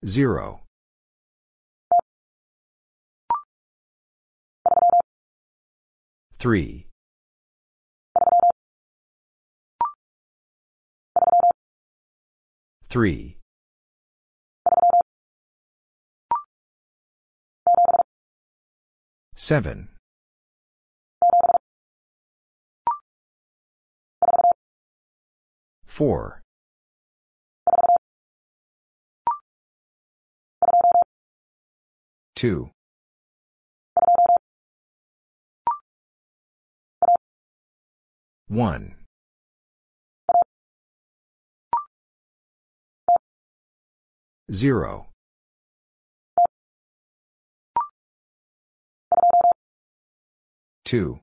[0.05, 0.62] Zero.
[6.39, 6.87] Three.
[12.89, 13.37] Three.
[19.34, 19.95] Seven.
[25.97, 26.42] Four.
[32.34, 32.70] Two.
[38.49, 38.97] One.
[44.53, 45.07] Zero.
[50.84, 51.20] Two.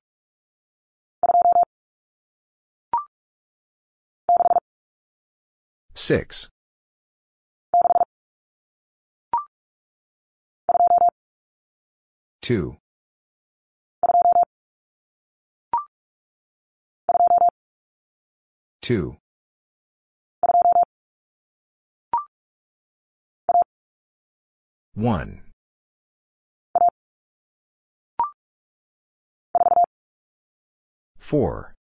[6.03, 6.49] Six.
[12.41, 12.75] Two.
[18.81, 19.15] Two.
[24.93, 25.43] One.
[31.17, 31.72] Four.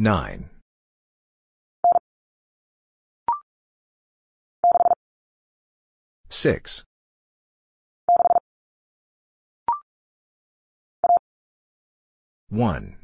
[0.00, 0.48] Nine.
[6.28, 6.84] Six.
[12.48, 12.96] One.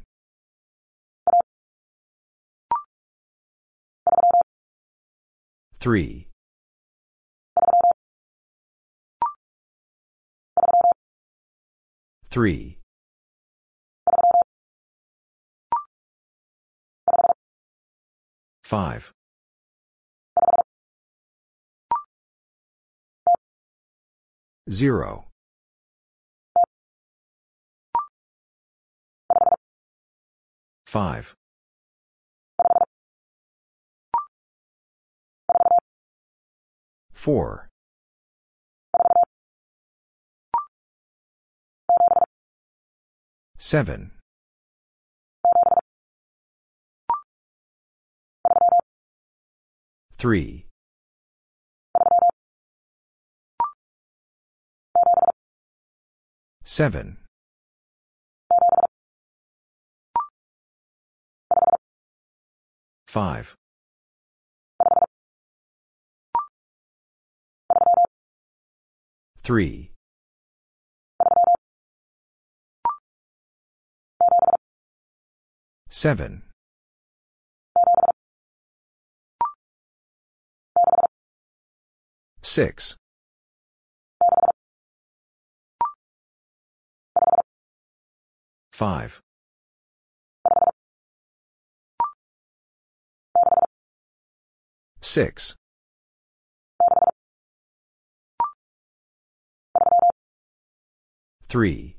[5.79, 6.29] Three.
[12.29, 12.79] Three.
[18.75, 19.13] Five.
[24.69, 25.27] Zero.
[30.85, 31.35] Five.
[37.13, 37.69] Four.
[43.57, 44.14] Seven.
[50.17, 50.65] Three.
[56.63, 57.17] Seven.
[63.07, 63.55] Five.
[69.43, 69.91] Three.
[75.87, 76.44] Seven.
[82.45, 82.95] Six.
[88.71, 89.19] Five.
[95.01, 95.55] Six.
[101.49, 101.97] Three.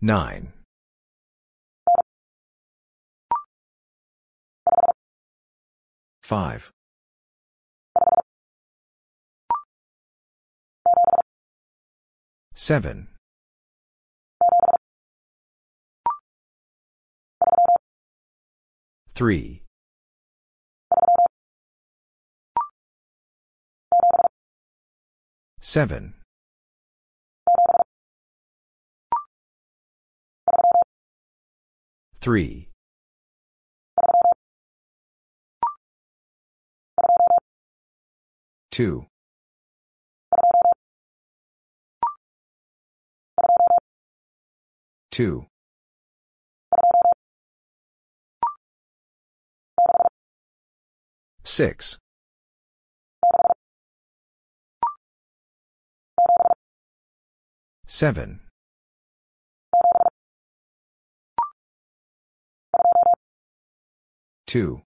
[0.00, 0.54] Nine.
[6.22, 6.70] Five.
[12.54, 13.08] Seven.
[19.14, 19.62] Three.
[25.60, 26.14] Seven.
[32.20, 32.71] Three.
[38.72, 39.04] Two.
[45.10, 45.44] Two.
[51.44, 51.98] Six.
[57.86, 58.40] Seven.
[64.46, 64.80] Two.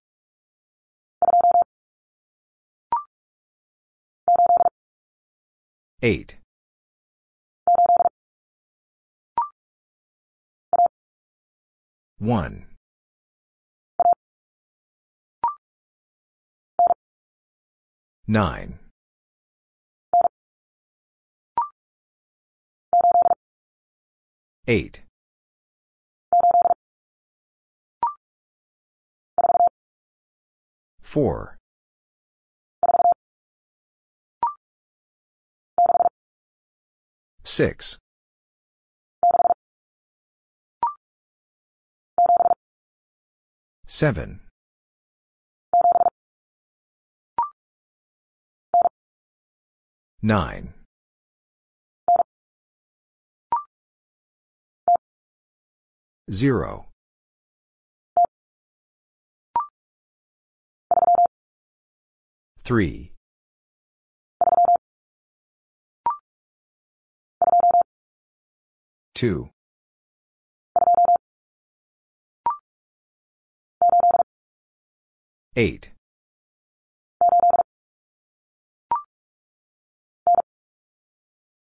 [6.06, 6.36] Eight.
[12.18, 12.66] One.
[18.28, 18.78] Nine.
[24.68, 25.02] Eight.
[31.02, 31.58] Four.
[37.46, 37.96] Six.
[43.86, 44.40] Seven.
[50.20, 50.74] Nine.
[56.32, 56.88] Zero.
[62.64, 63.12] Three.
[69.16, 69.48] Two.
[75.56, 75.88] Eight.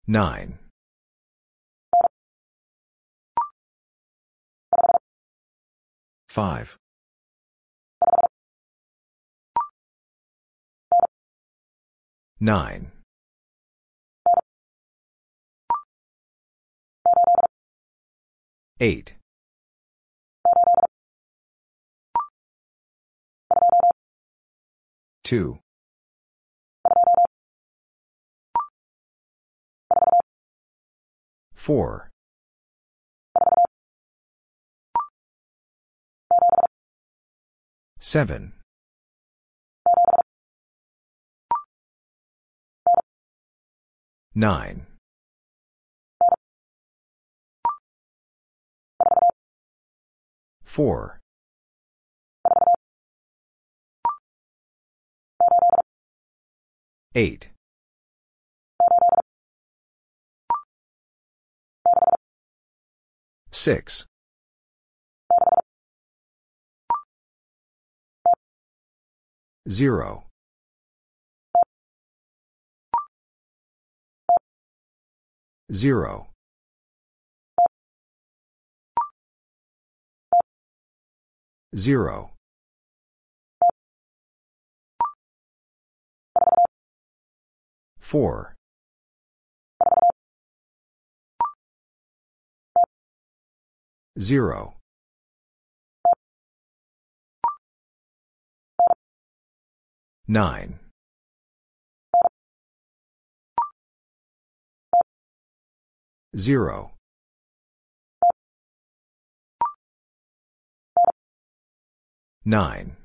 [0.07, 0.59] Nine.
[6.29, 6.77] Five.
[12.39, 12.93] Nine.
[18.81, 19.15] Eight.
[25.25, 25.59] Two.
[31.55, 32.11] Four.
[37.99, 38.53] Seven.
[44.35, 44.88] Nine.
[50.79, 51.19] Four.
[57.17, 57.49] Eight.
[63.51, 64.07] Six.
[69.69, 70.27] Zero.
[75.73, 76.29] Zero.
[81.77, 82.31] Zero.
[87.99, 88.55] Four.
[94.19, 94.75] Zero.
[100.27, 100.79] Nine.
[106.37, 106.98] Zero.
[112.49, 112.97] Nine.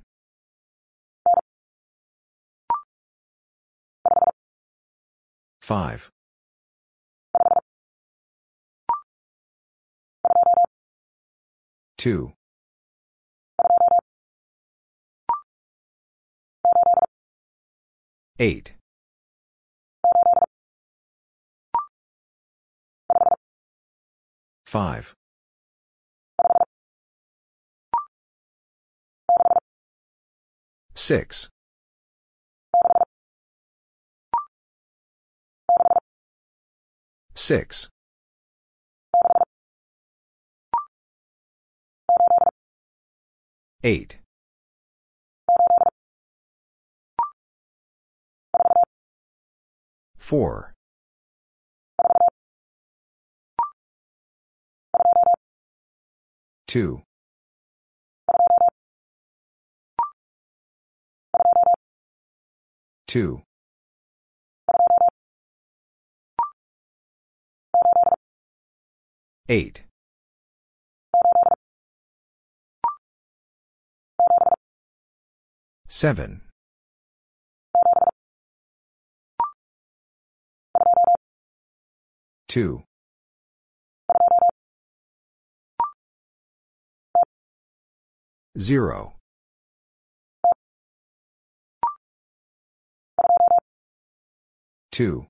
[5.62, 6.10] Five.
[11.98, 12.32] Two.
[18.40, 18.76] Eight.
[24.66, 25.14] Five.
[30.96, 31.50] Six.
[37.36, 37.90] Six.
[43.84, 44.20] Eight.
[50.18, 50.74] Four.
[56.68, 57.04] Two.
[63.14, 63.44] Two.
[69.48, 69.84] Eight.
[75.88, 76.42] Seven.
[82.48, 82.82] Two.
[88.58, 89.14] Zero.
[94.94, 95.26] Two.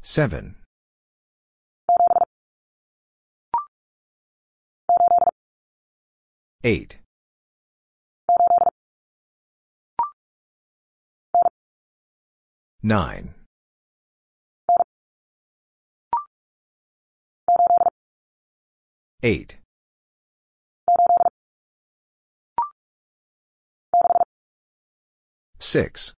[0.00, 0.54] Seven.
[6.64, 6.96] Eight.
[12.82, 13.34] Nine.
[19.22, 19.58] Eight.
[25.58, 26.14] Six.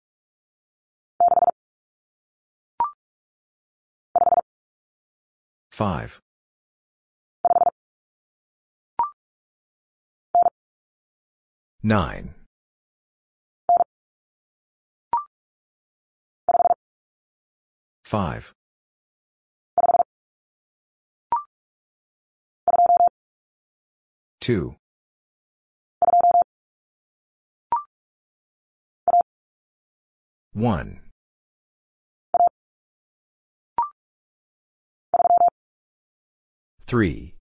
[5.70, 6.20] Five.
[11.82, 12.34] Nine.
[18.04, 18.52] Five.
[24.40, 24.79] Two.
[30.52, 31.00] One.
[36.86, 37.34] Three.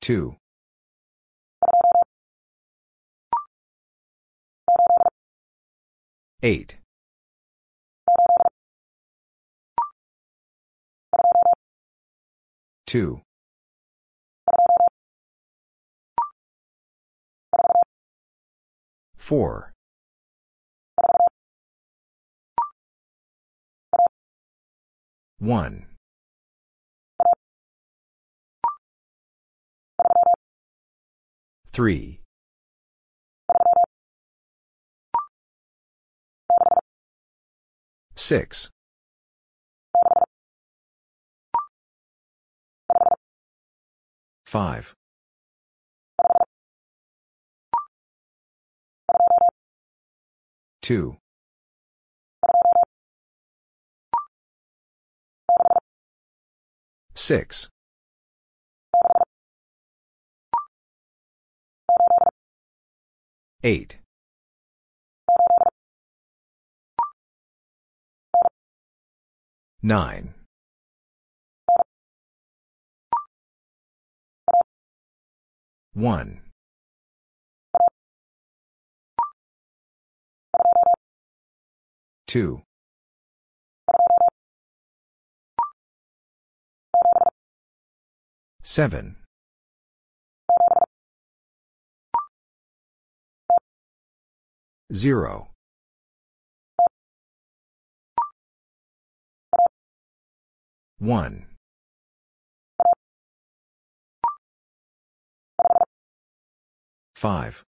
[0.00, 0.36] Two.
[6.42, 6.76] Eight.
[12.86, 13.22] Two.
[19.24, 19.72] Four.
[25.38, 25.86] One.
[31.72, 32.20] Three.
[38.14, 38.70] Six.
[44.44, 44.94] Five.
[50.84, 51.16] Two.
[57.14, 57.70] Six.
[63.62, 63.96] Eight.
[69.80, 70.34] Nine.
[75.94, 76.43] One.
[82.34, 82.62] Two.
[88.60, 89.14] Seven.
[94.92, 95.50] Zero.
[100.98, 101.46] One.
[107.14, 107.64] Five.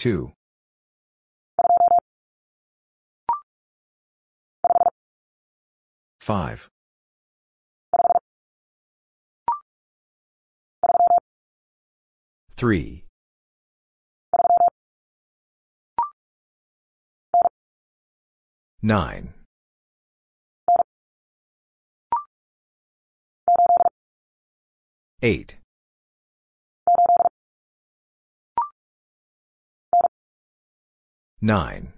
[0.00, 0.32] 2.
[6.20, 6.70] 5.
[12.56, 13.04] 3.
[18.82, 19.34] 9.
[25.22, 25.59] 8.
[31.42, 31.88] 9.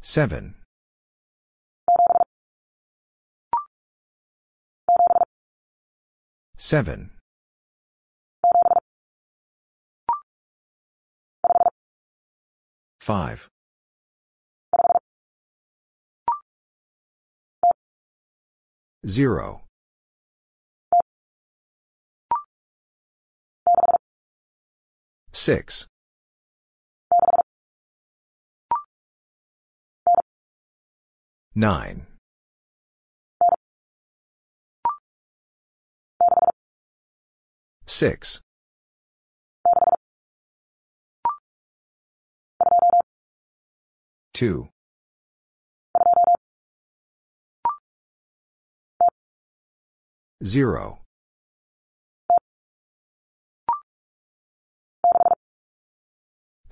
[0.00, 0.54] 7.
[6.56, 7.10] 7.
[13.00, 13.48] 5.
[19.04, 19.65] 0.
[25.36, 25.86] 6.
[31.54, 32.06] 9.
[37.86, 38.40] 6.
[44.32, 44.68] 2.
[50.42, 51.05] 0.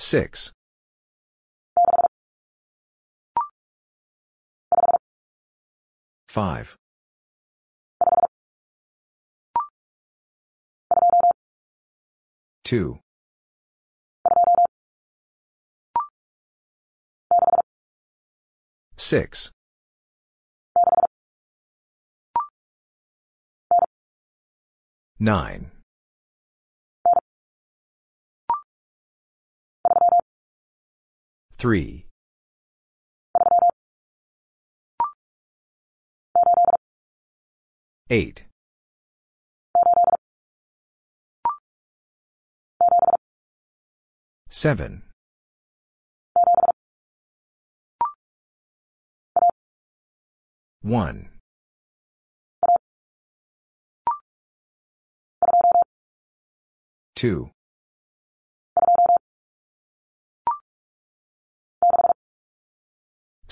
[0.04, 0.52] 6.
[6.28, 6.76] 5.
[12.64, 12.98] 2.
[18.96, 19.52] 6.
[25.18, 25.73] 9.
[31.64, 32.04] 3.
[38.10, 38.44] 8.
[44.50, 45.02] 7.
[50.82, 51.30] 1.
[57.16, 57.53] 2.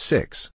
[0.03, 0.51] 6.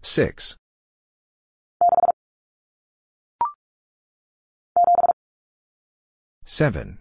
[0.00, 0.56] 6.
[6.46, 6.98] 7.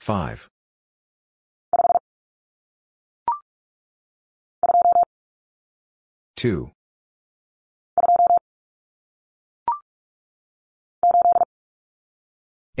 [0.00, 0.48] 5.
[6.36, 6.72] 2.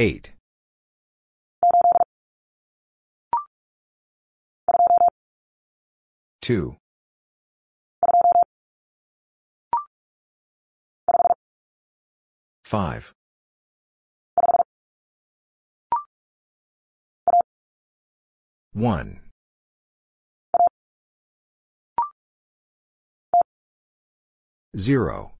[0.00, 0.32] 8.
[6.40, 6.76] 2.
[12.64, 13.12] 5.
[18.72, 19.20] 1.
[24.78, 25.39] 0.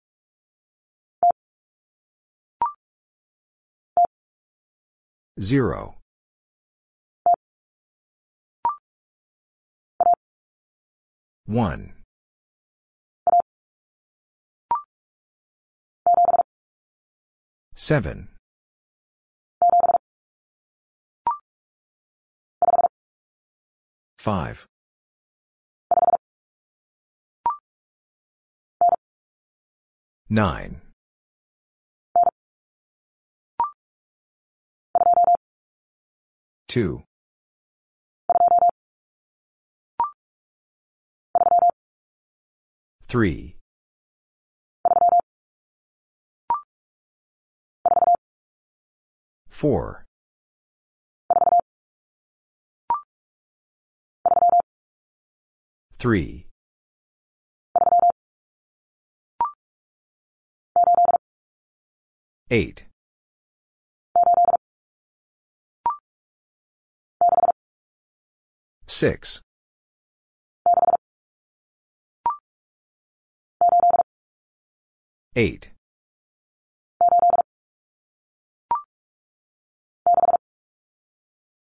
[5.41, 5.95] 0.
[11.47, 11.95] 1.
[17.75, 18.29] 7.
[24.19, 24.67] 5.
[30.29, 30.90] 9.
[36.71, 37.03] 2.
[43.09, 43.57] 3.
[49.51, 50.05] 4.
[55.99, 56.47] 3.
[62.53, 62.90] 8.
[68.91, 69.41] 6.
[75.37, 75.71] 8.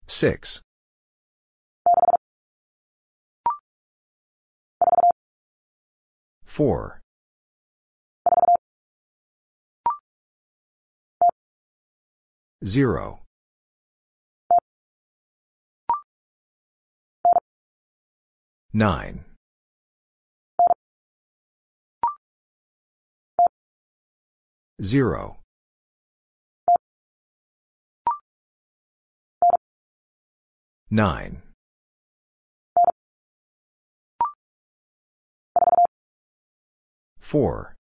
[0.08, 0.62] 6.
[6.46, 7.02] 4.
[12.64, 13.25] 0.
[18.76, 19.24] 9.
[24.84, 25.38] 0.
[30.92, 31.42] 9.
[37.22, 37.76] 4.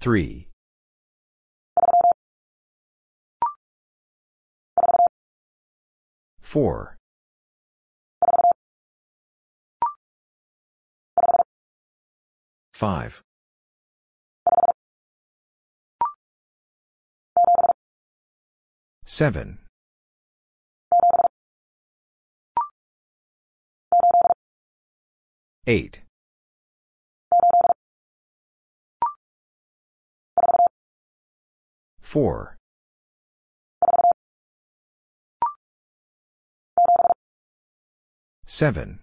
[0.00, 0.48] 3.
[6.46, 6.96] 4.
[12.72, 13.22] 5.
[19.04, 19.58] 7.
[25.66, 26.02] 8.
[32.00, 32.56] 4.
[38.46, 39.00] 7.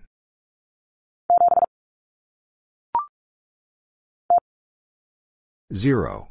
[5.74, 6.30] 0.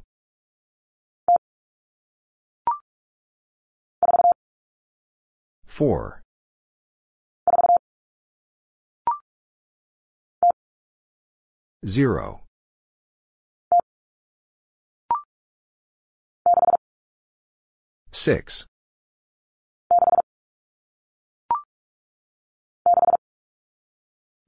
[5.66, 6.22] 4.
[11.86, 12.40] 0.
[18.12, 18.71] 6.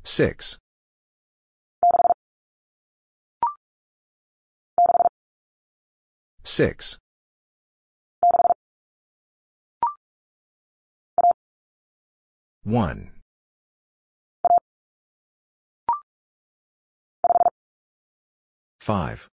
[0.04, 0.58] 6.
[6.44, 6.98] 6.
[12.64, 13.12] 1.
[18.80, 19.28] 5.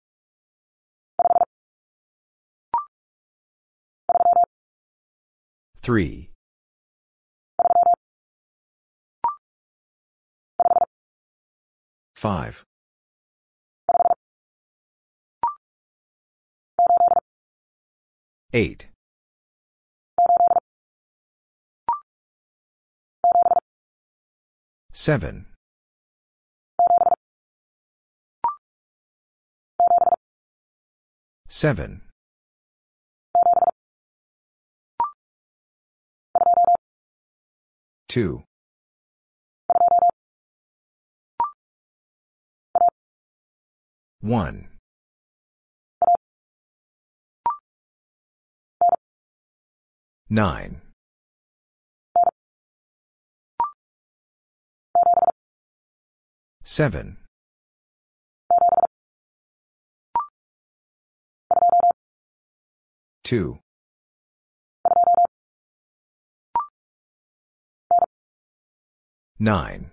[5.82, 6.29] 3.
[12.20, 12.64] 5.
[18.52, 18.88] 8.
[24.92, 25.46] 7.
[31.48, 32.02] 7.
[38.08, 38.44] 2.
[44.22, 44.68] 1.
[50.28, 50.80] 9.
[56.62, 57.16] 7.
[63.24, 63.58] 2.
[69.38, 69.89] 9.